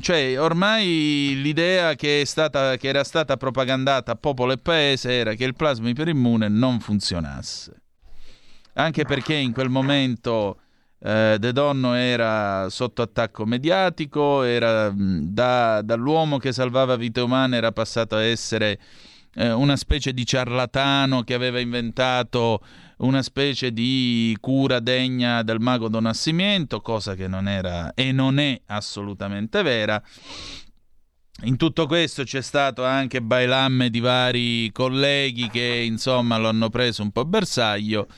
[0.00, 5.44] cioè ormai l'idea che, stata, che era stata propagandata a popolo e paese era che
[5.44, 7.82] il plasma iperimmune non funzionasse
[8.74, 10.60] anche perché in quel momento
[10.98, 17.56] eh, De Donno era sotto attacco mediatico, era, mh, da- dall'uomo che salvava vite umane
[17.56, 18.78] era passato a essere
[19.34, 22.60] eh, una specie di ciarlatano che aveva inventato
[22.98, 28.38] una specie di cura degna del mago Don Nascimento, cosa che non era e non
[28.38, 30.02] è assolutamente vera.
[31.42, 37.02] In tutto questo c'è stato anche bailamme di vari colleghi che insomma lo hanno preso
[37.02, 38.08] un po' bersaglio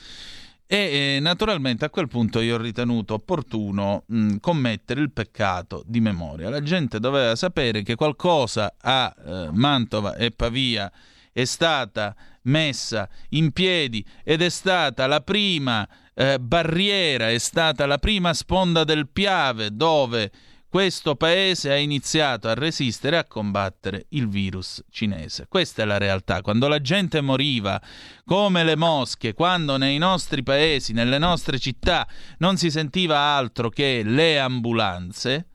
[0.71, 5.99] e eh, naturalmente a quel punto io ho ritenuto opportuno mh, commettere il peccato di
[5.99, 6.47] memoria.
[6.47, 10.91] La gente doveva sapere che qualcosa a eh, Mantova e Pavia
[11.31, 17.97] è stata messa in piedi ed è stata la prima eh, barriera, è stata la
[17.97, 20.31] prima sponda del Piave dove
[20.69, 25.47] questo paese ha iniziato a resistere e a combattere il virus cinese.
[25.49, 26.41] Questa è la realtà.
[26.41, 27.81] Quando la gente moriva
[28.23, 32.07] come le mosche, quando nei nostri paesi, nelle nostre città
[32.37, 35.47] non si sentiva altro che le ambulanze,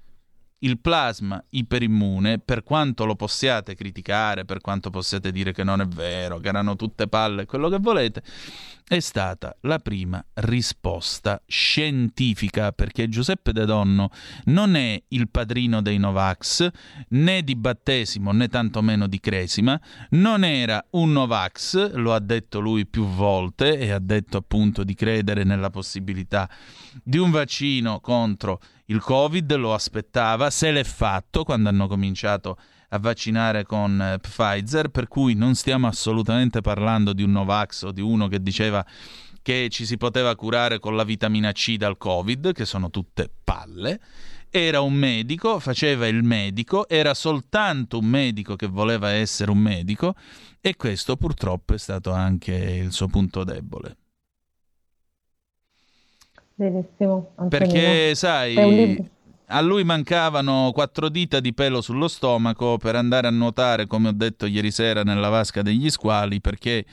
[0.65, 5.87] il plasma iperimmune, per quanto lo possiate criticare, per quanto possiate dire che non è
[5.87, 8.23] vero, che erano tutte palle, quello che volete,
[8.87, 14.11] è stata la prima risposta scientifica, perché Giuseppe De Donno
[14.45, 16.69] non è il padrino dei Novax,
[17.09, 19.79] né di battesimo né tantomeno di cresima,
[20.11, 24.95] non era un Novax, lo ha detto lui più volte e ha detto appunto di
[24.95, 26.49] credere nella possibilità
[27.03, 32.59] di un vaccino contro il Covid, lo aspettava, se l'è fatto quando hanno cominciato
[32.91, 37.93] a vaccinare con eh, Pfizer, per cui non stiamo assolutamente parlando di un Novax o
[37.93, 38.85] di uno che diceva
[39.43, 44.01] che ci si poteva curare con la vitamina C dal Covid, che sono tutte palle.
[44.49, 50.15] Era un medico, faceva il medico, era soltanto un medico che voleva essere un medico
[50.61, 53.97] e questo purtroppo è stato anche il suo punto debole.
[56.55, 57.33] Benissimo.
[57.49, 59.11] Perché, sai,
[59.47, 64.13] a lui mancavano quattro dita di pelo sullo stomaco per andare a nuotare, come ho
[64.13, 66.85] detto ieri sera, nella vasca degli squali, perché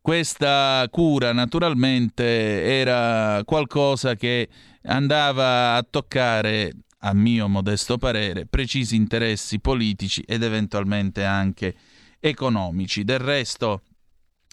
[0.00, 4.48] questa cura naturalmente era qualcosa che
[4.84, 11.74] andava a toccare, a mio modesto parere, precisi interessi politici ed eventualmente anche
[12.20, 13.02] economici.
[13.04, 13.82] Del resto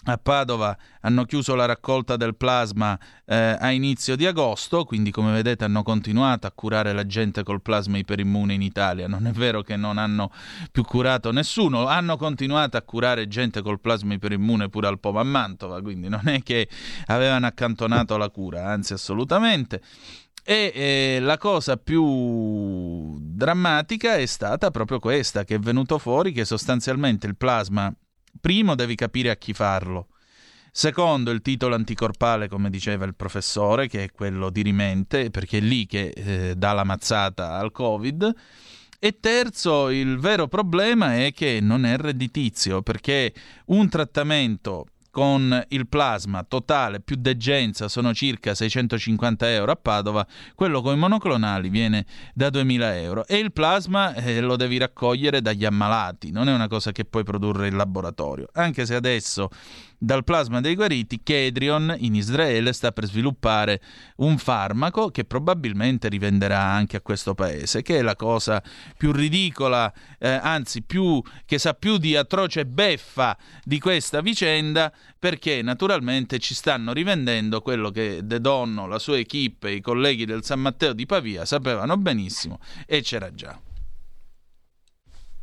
[0.04, 5.32] a Padova hanno chiuso la raccolta del plasma eh, a inizio di agosto, quindi come
[5.32, 9.06] vedete hanno continuato a curare la gente col plasma iperimmune in Italia.
[9.06, 10.30] Non è vero che non hanno
[10.70, 15.24] più curato nessuno, hanno continuato a curare gente col plasma iperimmune pure al Poma a
[15.24, 16.68] Mantova, quindi non è che
[17.06, 19.80] avevano accantonato la cura, anzi assolutamente.
[20.46, 26.44] E eh, la cosa più drammatica è stata proprio questa, che è venuto fuori che
[26.44, 27.90] sostanzialmente il plasma
[28.40, 30.08] Primo, devi capire a chi farlo.
[30.70, 35.60] Secondo, il titolo anticorpale, come diceva il professore, che è quello di rimente, perché è
[35.60, 38.34] lì che eh, dà la mazzata al Covid.
[38.98, 43.32] E terzo, il vero problema è che non è redditizio, perché
[43.66, 50.82] un trattamento con il plasma totale più degenza sono circa 650 euro a Padova, quello
[50.82, 52.04] con i monoclonali viene
[52.34, 53.24] da 2000 euro.
[53.28, 57.22] E il plasma eh, lo devi raccogliere dagli ammalati, non è una cosa che puoi
[57.22, 59.50] produrre in laboratorio, anche se adesso
[60.04, 63.80] dal plasma dei guariti, Kedrion in Israele sta per sviluppare
[64.16, 68.62] un farmaco che probabilmente rivenderà anche a questo paese, che è la cosa
[68.98, 75.62] più ridicola, eh, anzi più, che sa più di atroce beffa di questa vicenda, perché
[75.62, 80.60] naturalmente ci stanno rivendendo quello che De Donno, la sua equipe, i colleghi del San
[80.60, 83.58] Matteo di Pavia sapevano benissimo e c'era già.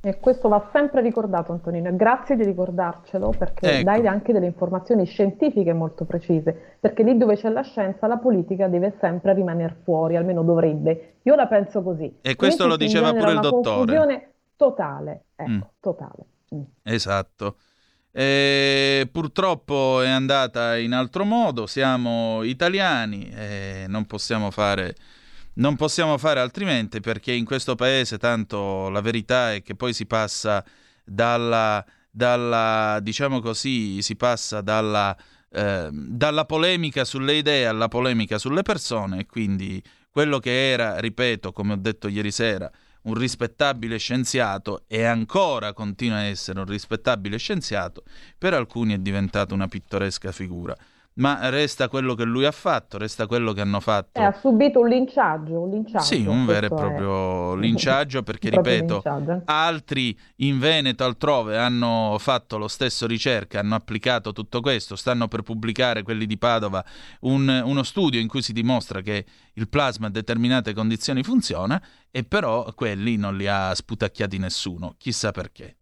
[0.04, 3.84] E questo va sempre ricordato, Antonino, grazie di ricordarcelo perché ecco.
[3.84, 8.68] dai anche delle informazioni scientifiche molto precise, perché lì dove c'è la scienza la politica
[8.68, 11.18] deve sempre rimanere fuori, almeno dovrebbe.
[11.22, 12.18] Io la penso così.
[12.22, 13.76] E questo lo diceva pure il dottore.
[13.76, 15.62] Confusione totale, ecco, mm.
[15.80, 16.26] totale.
[16.56, 16.62] Mm.
[16.82, 17.58] Esatto.
[18.12, 24.96] E purtroppo è andata in altro modo, siamo italiani e non possiamo fare
[25.56, 30.06] non possiamo fare altrimenti perché in questo paese tanto la verità è che poi si
[30.06, 30.64] passa
[31.04, 35.16] dalla, dalla diciamo così, si passa dalla,
[35.50, 41.52] eh, dalla polemica sulle idee alla polemica sulle persone e quindi quello che era, ripeto,
[41.52, 42.70] come ho detto ieri sera,
[43.04, 48.04] un rispettabile scienziato e ancora continua a essere un rispettabile scienziato,
[48.38, 50.76] per alcuni è diventato una pittoresca figura
[51.16, 54.20] ma resta quello che lui ha fatto, resta quello che hanno fatto.
[54.20, 56.06] Eh, ha subito un linciaggio, un linciaggio.
[56.06, 57.58] Sì, un vero e proprio è...
[57.62, 59.42] linciaggio perché, ripeto, linciaggio.
[59.46, 65.42] altri in Veneto altrove hanno fatto lo stesso ricerca, hanno applicato tutto questo, stanno per
[65.42, 66.84] pubblicare quelli di Padova
[67.22, 72.24] un, uno studio in cui si dimostra che il plasma a determinate condizioni funziona e
[72.24, 75.76] però quelli non li ha sputacchiati nessuno, chissà perché.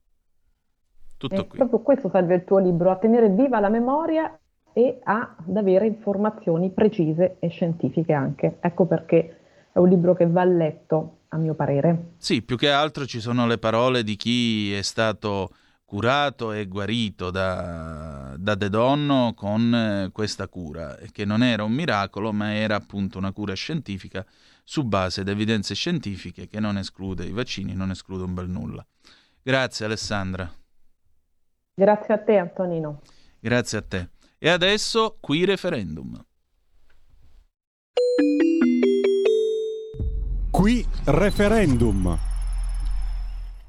[1.17, 1.57] Tutto e qui.
[1.57, 4.39] Proprio questo serve il tuo libro, a tenere viva la memoria
[4.79, 8.59] e ad avere informazioni precise e scientifiche anche.
[8.61, 9.39] Ecco perché
[9.73, 12.13] è un libro che va letto, a mio parere.
[12.15, 15.49] Sì, più che altro ci sono le parole di chi è stato
[15.83, 21.73] curato e guarito da, da De Donno con eh, questa cura, che non era un
[21.73, 24.25] miracolo, ma era appunto una cura scientifica
[24.63, 28.85] su base di evidenze scientifiche che non esclude i vaccini, non esclude un bel nulla.
[29.41, 30.49] Grazie Alessandra.
[31.73, 33.01] Grazie a te Antonino.
[33.41, 34.09] Grazie a te.
[34.41, 36.25] E adesso qui referendum.
[40.49, 42.17] Qui referendum.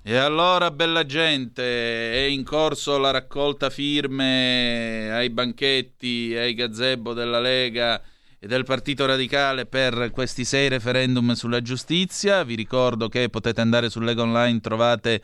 [0.04, 7.40] E allora, bella gente, è in corso la raccolta firme ai banchetti, ai gazebo della
[7.40, 8.00] Lega
[8.42, 12.42] e del Partito Radicale per questi sei referendum sulla giustizia.
[12.42, 15.20] Vi ricordo che potete andare su Lega Online, trovate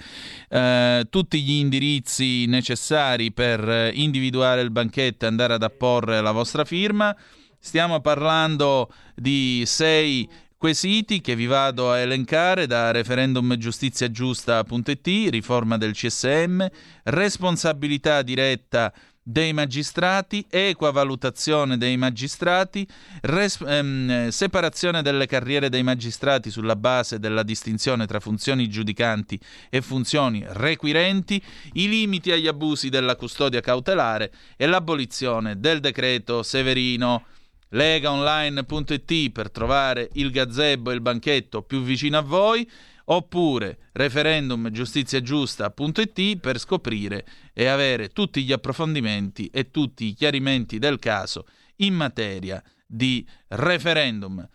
[0.51, 6.67] eh, tutti gli indirizzi necessari per individuare il banchetto e andare ad apporre la vostra
[6.67, 7.17] firma.
[7.59, 16.67] Stiamo parlando di sei quesiti che vi vado a elencare da referendumgiustiziagiusta.it, riforma del CSM,
[17.05, 18.93] responsabilità diretta
[19.29, 22.87] dei magistrati, equa valutazione dei magistrati,
[23.23, 29.37] res- ehm, separazione delle carriere dei magistrati sulla base della distinzione tra funzioni giudicanti
[29.69, 37.25] e funzioni requirenti, i limiti agli abusi della custodia cautelare e l'abolizione del decreto Severino.
[37.71, 42.71] Legaonline.it per trovare il gazebo e il banchetto più vicino a voi
[43.07, 51.45] oppure referendumgiustiziagiusta.it per scoprire e avere tutti gli approfondimenti e tutti i chiarimenti del caso
[51.77, 54.47] in materia di referendum.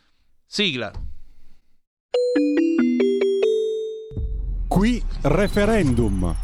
[0.46, 0.92] Sigla.
[4.68, 6.36] Qui referendum.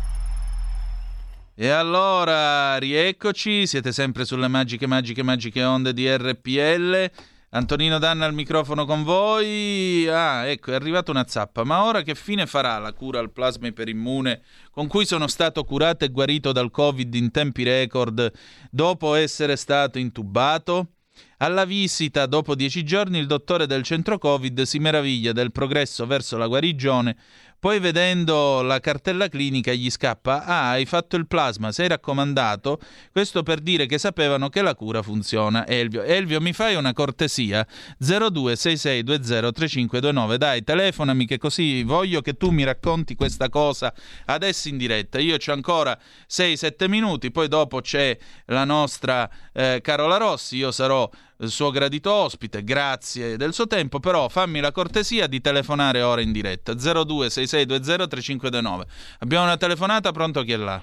[1.59, 7.09] E allora, rieccoci, siete sempre sulle magiche, magiche, magiche onde di RPL.
[7.49, 10.05] Antonino Danna al microfono con voi.
[10.07, 11.63] Ah, ecco, è arrivata una zappa.
[11.63, 16.03] Ma ora che fine farà la cura al plasma iperimmune con cui sono stato curato
[16.03, 18.31] e guarito dal Covid in tempi record
[18.69, 20.89] dopo essere stato intubato?
[21.37, 26.35] Alla visita, dopo dieci giorni, il dottore del centro Covid si meraviglia del progresso verso
[26.35, 27.15] la guarigione
[27.59, 32.79] poi vedendo la cartella clinica gli scappa, ah hai fatto il plasma, sei raccomandato,
[33.11, 35.65] questo per dire che sapevano che la cura funziona.
[35.65, 37.65] Elvio, Elvio mi fai una cortesia?
[38.01, 43.91] 0266203529, dai telefonami che così voglio che tu mi racconti questa cosa
[44.25, 45.17] adesso in diretta.
[45.19, 45.99] Io c'ho ancora
[46.29, 51.09] 6-7 minuti, poi dopo c'è la nostra eh, Carola Rossi, io sarò
[51.39, 56.21] il suo gradito ospite, grazie del suo tempo, però fammi la cortesia di telefonare ora
[56.21, 58.81] in diretta 0266203529.
[59.19, 60.81] Abbiamo una telefonata, pronto chi è là?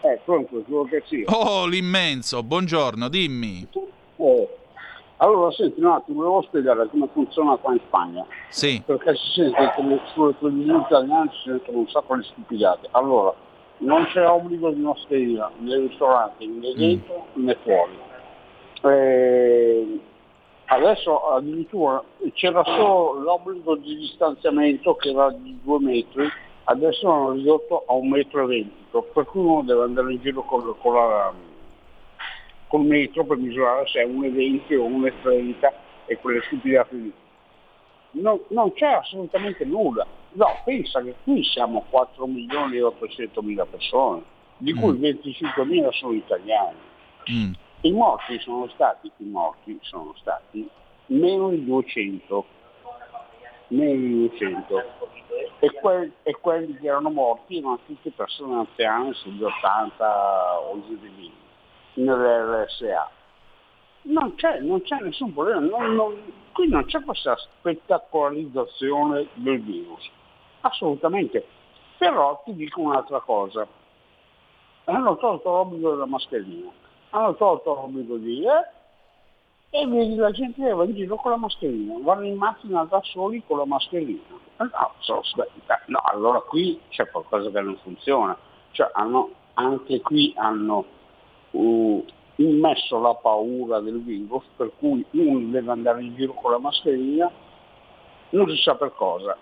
[0.00, 1.24] Eh, pronto, quello che sia.
[1.26, 3.64] Oh, l'immenso, buongiorno, dimmi.
[4.16, 4.48] Eh,
[5.18, 8.26] allora, senti un attimo, volevo spiegare come funziona qua in Spagna.
[8.48, 8.82] Sì.
[8.84, 12.88] Perché si sente che sulle televisioni italiane si sentono un sacco di stupidate.
[12.90, 13.32] Allora,
[13.78, 17.44] non c'è obbligo di mascherina nei ristoranti, né dentro mm.
[17.44, 18.10] né fuori
[18.84, 20.00] eh,
[20.66, 22.02] adesso addirittura
[22.32, 26.28] c'era solo l'obbligo di distanziamento che era di due metri,
[26.64, 30.42] adesso hanno ridotto a un metro e venti, per cui uno deve andare in giro
[30.42, 31.32] con, con la,
[32.68, 35.72] col metro per misurare se è 1,20 o 1,30
[36.06, 37.12] e quelle stupidate lì.
[38.12, 40.06] Non, non, c'è assolutamente nulla.
[40.32, 44.22] No, pensa che qui siamo 4 milioni e 800 mila persone,
[44.58, 45.00] di cui mm.
[45.00, 46.76] 25 mila sono italiani.
[47.30, 47.52] Mm.
[47.84, 50.70] I morti sono stati, i morti sono stati
[51.06, 52.44] meno di 200,
[53.68, 54.82] meno di 200.
[55.58, 60.96] E, que- e quelli che erano morti erano tutte persone anziane sugli 80 o giù
[60.96, 61.32] di lì,
[61.94, 63.10] nell'RSA.
[64.02, 70.08] Non c'è, non c'è nessun problema, non, non, qui non c'è questa spettacolarizzazione del virus,
[70.60, 71.44] assolutamente.
[71.98, 73.66] Però ti dico un'altra cosa,
[74.84, 78.72] hanno tolto l'obbligo della mascherina hanno tolto l'obbligo di dire
[79.70, 83.00] e vedi la gente che va in giro con la mascherina, vanno in macchina da
[83.04, 84.20] soli con la mascherina.
[84.58, 85.22] No, so,
[85.86, 88.36] no allora qui c'è qualcosa che non funziona,
[88.72, 90.84] cioè hanno, anche qui hanno
[91.52, 92.04] uh,
[92.36, 97.30] immesso la paura del virus per cui uno deve andare in giro con la mascherina,
[98.30, 99.36] non si sa per cosa.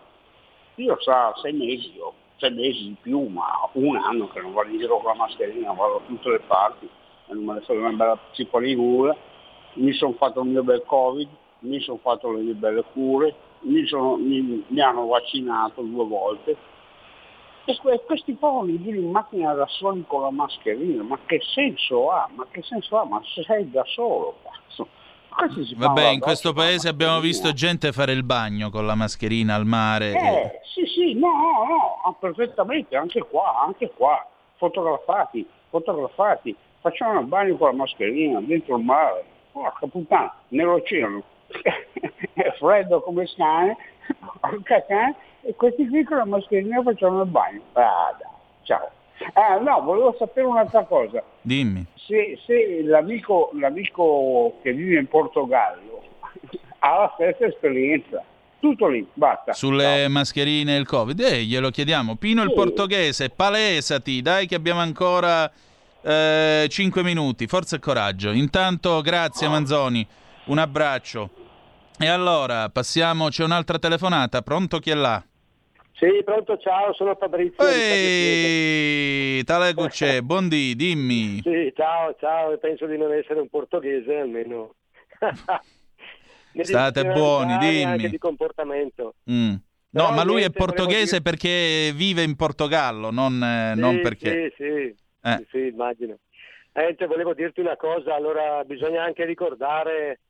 [0.76, 4.70] Io sa sei mesi o sei mesi di più, ma un anno che non vado
[4.70, 6.88] in giro con la mascherina, vado da tutte le parti
[7.34, 9.16] non me ne frega una bella cipoligura,
[9.74, 11.28] mi sono fatto il mio bel covid,
[11.60, 16.56] mi sono fatto le mie belle cure, mi, sono, mi, mi hanno vaccinato due volte.
[17.64, 22.28] E questi poveri giri in macchina da soli con la mascherina, ma che senso ha?
[22.34, 23.04] Ma che senso ha?
[23.04, 24.88] Ma sei da solo, cazzo.
[25.76, 30.12] Vabbè, in questo paese abbiamo visto gente fare il bagno con la mascherina al mare.
[30.12, 30.60] Eh, e...
[30.74, 34.26] sì, sì, no, no, no, perfettamente, anche qua, anche qua,
[34.56, 41.22] fotografati, fotografati facciamo il bagno con la mascherina dentro il mare, porca puttana, nell'oceano,
[42.34, 43.76] è freddo come cane,
[44.40, 47.60] porca cane, e questi qui con la mascherina facciamo il bagno.
[47.72, 48.28] Ah, dai,
[48.62, 48.90] ciao.
[49.34, 51.22] Ah, no, volevo sapere un'altra cosa.
[51.42, 51.84] Dimmi.
[51.94, 56.02] Se, se l'amico, l'amico che vive in Portogallo
[56.80, 58.24] ha la stessa esperienza,
[58.60, 59.52] tutto lì, basta.
[59.52, 60.12] Sulle no.
[60.14, 62.16] mascherine e il Covid, eh, glielo chiediamo.
[62.16, 62.48] Pino sì.
[62.48, 65.50] il portoghese, palesati, dai che abbiamo ancora
[66.02, 68.30] eh, 5 minuti, forza e coraggio.
[68.30, 70.06] Intanto, grazie Manzoni,
[70.46, 71.30] un abbraccio.
[71.98, 75.22] E allora, passiamo, c'è un'altra telefonata, pronto chi è là?
[75.92, 77.62] Sì, pronto, ciao, sono Fabrizio.
[77.62, 81.40] Ehi, tale Guccè, buondì, dimmi.
[81.42, 84.74] Sì, ciao, ciao, penso di non essere un portoghese almeno.
[86.62, 87.84] State buoni, dimmi.
[87.84, 89.14] Anche di comportamento.
[89.30, 89.54] Mm.
[89.92, 94.52] No, ma lui è portoghese perché vive in Portogallo, non, eh, sì, non perché...
[94.56, 95.46] Sì, sì, Eh.
[95.50, 96.18] sì, immagino.
[96.72, 100.20] Eh, te volevo dirti una cosa, allora bisogna anche ricordare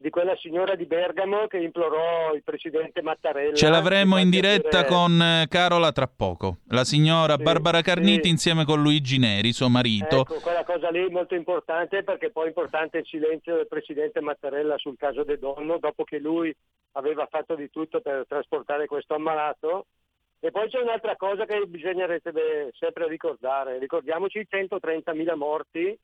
[0.00, 3.54] di quella signora di Bergamo che implorò il presidente Mattarella.
[3.54, 6.60] Ce l'avremo in diretta dire- con eh, Carola tra poco.
[6.68, 8.30] La signora Sì, Barbara Carniti sì.
[8.30, 10.20] insieme con Luigi Neri, suo marito.
[10.22, 14.22] Ecco, quella cosa lì è molto importante perché poi è importante il silenzio del presidente
[14.22, 16.54] Mattarella sul caso De Donno, dopo che lui
[16.92, 19.84] aveva fatto di tutto per trasportare questo ammalato.
[20.42, 23.78] E poi c'è un'altra cosa che bisognerebbe sempre ricordare.
[23.78, 25.98] Ricordiamoci i 130.000 morti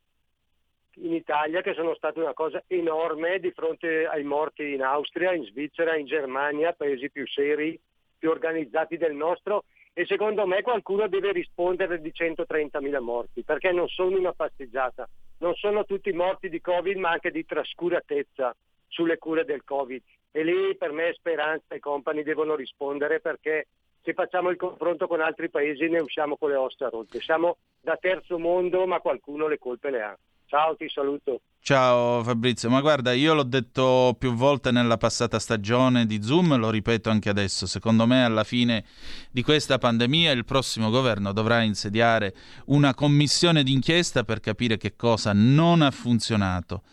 [0.99, 5.45] in Italia che sono stati una cosa enorme di fronte ai morti in Austria, in
[5.45, 7.81] Svizzera, in Germania, paesi più seri,
[8.19, 9.65] più organizzati del nostro.
[9.95, 15.09] E secondo me qualcuno deve rispondere di 130.000 morti perché non sono una passeggiata,
[15.39, 18.55] non sono tutti morti di Covid ma anche di trascuratezza
[18.87, 20.03] sulle cure del Covid.
[20.31, 23.69] E lì per me Speranza e compagni devono rispondere perché
[24.07, 27.97] se facciamo il confronto con altri paesi ne usciamo con le ossa rotte, siamo da
[28.01, 30.17] terzo mondo ma qualcuno le colpe le ha.
[30.49, 31.41] Ciao, ti saluto.
[31.59, 36.71] Ciao Fabrizio, ma guarda, io l'ho detto più volte nella passata stagione di Zoom, lo
[36.71, 38.85] ripeto anche adesso, secondo me alla fine
[39.33, 42.33] di questa pandemia il prossimo governo dovrà insediare
[42.67, 46.85] una commissione d'inchiesta per capire che cosa non ha funzionato.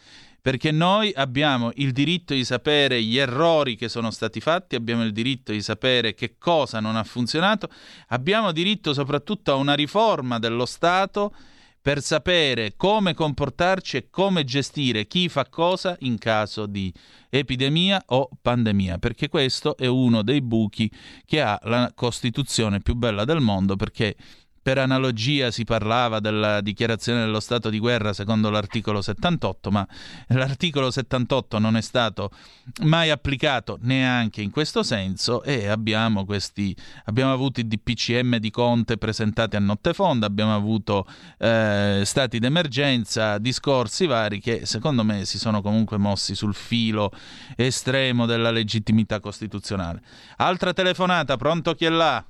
[0.44, 5.14] Perché noi abbiamo il diritto di sapere gli errori che sono stati fatti, abbiamo il
[5.14, 7.70] diritto di sapere che cosa non ha funzionato,
[8.10, 11.34] abbiamo diritto soprattutto a una riforma dello Stato
[11.82, 16.94] per sapere come comportarci e come gestire chi fa cosa in caso di
[17.30, 20.92] epidemia o pandemia, perché questo è uno dei buchi
[21.26, 24.18] che ha la Costituzione più bella del mondo, perché
[24.64, 29.86] per analogia si parlava della dichiarazione dello stato di guerra secondo l'articolo 78, ma
[30.30, 32.32] l'articolo 78 non è stato
[32.84, 36.74] mai applicato neanche in questo senso e abbiamo, questi,
[37.06, 41.06] abbiamo avuto i DPCM di Conte presentati a notte fonda, abbiamo avuto
[41.40, 47.12] eh, stati d'emergenza, discorsi vari che secondo me si sono comunque mossi sul filo
[47.58, 50.02] estremo della legittimità costituzionale.
[50.38, 52.26] Altra telefonata, pronto chi è là?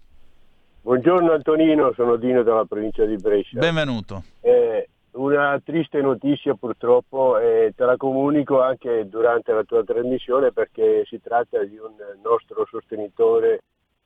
[0.87, 3.57] Buongiorno Antonino, sono Dino dalla provincia di Brescia.
[3.57, 4.23] Benvenuto.
[4.41, 11.03] Eh, una triste notizia purtroppo e te la comunico anche durante la tua trasmissione perché
[11.05, 13.61] si tratta di un nostro sostenitore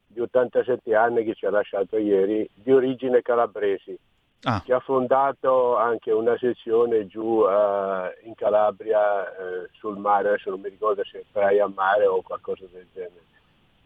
[0.05, 3.97] di 87 anni che ci ha lasciato ieri, di origine calabresi,
[4.43, 4.61] Ah.
[4.63, 10.59] che ha fondato anche una sezione giù eh, in Calabria eh, sul mare, adesso non
[10.61, 13.23] mi ricordo se è Praia a Mare o qualcosa del genere.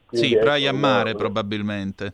[0.08, 2.14] Quindi, Sì, Praia Mare una- probabilmente.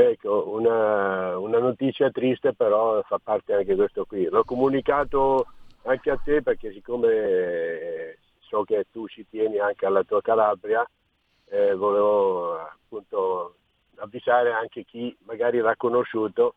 [0.00, 4.24] Ecco, una, una notizia triste però fa parte anche questo qui.
[4.24, 5.46] L'ho comunicato
[5.82, 10.88] anche a te perché siccome eh, so che tu ci tieni anche alla tua Calabria,
[11.50, 13.56] eh, volevo appunto
[13.96, 16.54] avvisare anche chi magari l'ha conosciuto.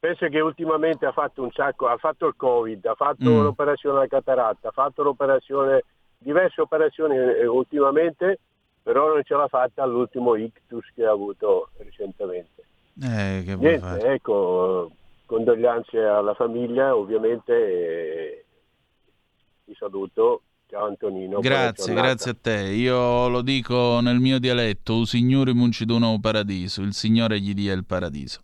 [0.00, 3.42] Penso che ultimamente ha fatto un sacco, ha fatto il Covid, ha fatto Mm.
[3.42, 5.84] l'operazione alla cataratta, ha fatto l'operazione,
[6.18, 8.40] diverse operazioni eh, ultimamente,
[8.82, 12.64] però non ce l'ha fatta all'ultimo ictus che ha avuto recentemente.
[13.00, 14.14] Eh, che Niente, fare?
[14.14, 14.90] ecco,
[15.26, 18.44] condoglianze alla famiglia, ovviamente
[19.64, 20.42] ti saluto.
[20.68, 21.40] Ciao Antonino.
[21.40, 22.58] Grazie, grazie a te.
[22.72, 27.84] Io lo dico nel mio dialetto, o signore munciduno paradiso, il Signore gli dia il
[27.84, 28.40] paradiso.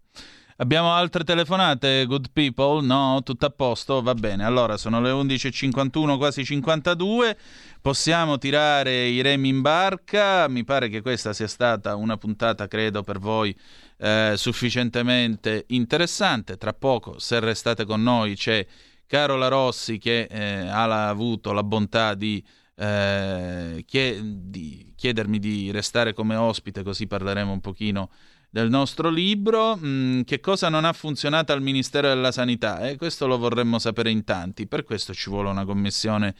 [0.60, 2.84] Abbiamo altre telefonate, good people?
[2.84, 4.02] No, tutto a posto?
[4.02, 4.44] Va bene.
[4.44, 7.38] Allora, sono le 11.51, quasi 52.
[7.80, 10.48] Possiamo tirare i remi in barca.
[10.48, 13.56] Mi pare che questa sia stata una puntata, credo, per voi
[13.98, 16.56] eh, sufficientemente interessante.
[16.56, 18.66] Tra poco, se restate con noi, c'è
[19.06, 22.42] Carola Rossi che eh, ha avuto la bontà di,
[22.76, 28.10] eh, chie- di chiedermi di restare come ospite, così parleremo un pochino
[28.50, 29.76] del nostro libro.
[29.76, 32.88] Mm, che cosa non ha funzionato al Ministero della Sanità?
[32.88, 36.34] Eh, questo lo vorremmo sapere in tanti, per questo ci vuole una commissione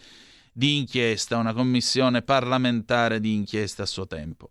[0.52, 4.50] di inchiesta, una commissione parlamentare di inchiesta a suo tempo.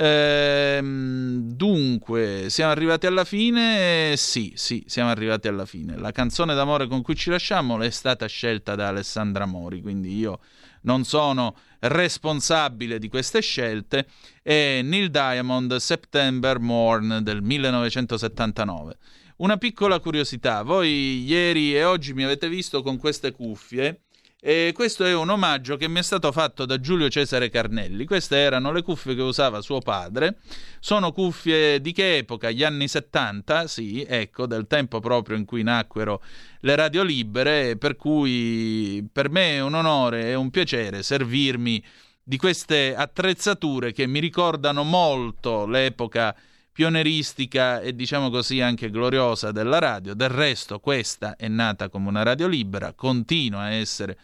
[0.00, 4.14] Ehm, dunque, siamo arrivati alla fine?
[4.16, 5.98] Sì, sì, siamo arrivati alla fine.
[5.98, 10.38] La canzone d'amore con cui ci lasciamo è stata scelta da Alessandra Mori, quindi io
[10.82, 14.06] non sono responsabile di queste scelte.
[14.40, 18.96] È Neil Diamond September Morn del 1979.
[19.38, 24.02] Una piccola curiosità, voi ieri e oggi mi avete visto con queste cuffie
[24.40, 28.04] e questo è un omaggio che mi è stato fatto da Giulio Cesare Carnelli.
[28.04, 30.36] Queste erano le cuffie che usava suo padre.
[30.78, 32.50] Sono cuffie di che epoca?
[32.50, 36.22] Gli anni 70, sì, ecco, del tempo proprio in cui nacquero
[36.60, 41.84] le radio libere, per cui per me è un onore e un piacere servirmi
[42.22, 46.36] di queste attrezzature che mi ricordano molto l'epoca
[46.78, 50.14] pioneristica e diciamo così anche gloriosa della radio.
[50.14, 54.16] Del resto questa è nata come una radio libera, continua a essere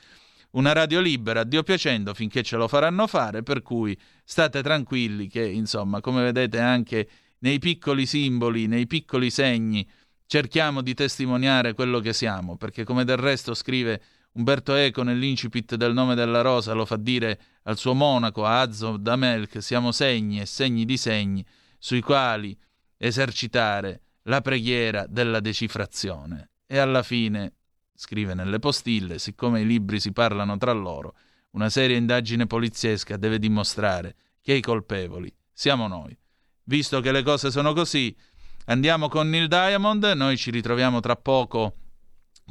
[0.52, 5.44] una radio libera, Dio piacendo, finché ce lo faranno fare, per cui state tranquilli che,
[5.44, 7.08] insomma, come vedete anche
[7.40, 9.84] nei piccoli simboli, nei piccoli segni,
[10.24, 14.00] cerchiamo di testimoniare quello che siamo, perché come del resto scrive
[14.34, 18.96] Umberto Eco nell'incipit del nome della rosa, lo fa dire al suo monaco, a Azzo
[18.96, 21.44] Damelk, siamo segni e segni di segni,
[21.84, 22.58] sui quali
[22.96, 26.52] esercitare la preghiera della decifrazione.
[26.66, 27.56] E alla fine,
[27.94, 31.14] scrive nelle postille, siccome i libri si parlano tra loro,
[31.50, 36.16] una seria indagine poliziesca deve dimostrare che i colpevoli siamo noi.
[36.62, 38.16] Visto che le cose sono così,
[38.64, 41.74] andiamo con Neil Diamond, noi ci ritroviamo tra poco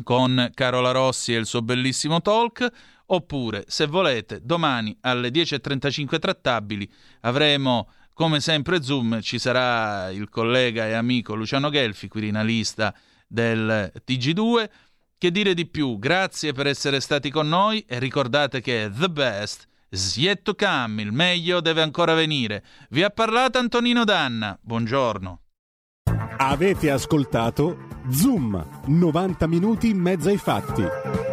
[0.04, 2.72] con Carola Rossi e il suo bellissimo talk,
[3.08, 6.88] oppure, se volete, domani alle 10.35 trattabili
[7.22, 12.94] avremo come sempre Zoom ci sarà il collega e amico Luciano Gelfi, quirinalista
[13.28, 14.70] del TG2.
[15.18, 15.98] Che dire di più?
[16.00, 21.02] Grazie per essere stati con noi e ricordate che the best is yet to come,
[21.02, 22.64] il meglio deve ancora venire.
[22.90, 24.58] Vi ha parlato Antonino Danna.
[24.62, 25.40] Buongiorno.
[26.38, 31.33] Avete ascoltato Zoom, 90 minuti in mezzo ai fatti.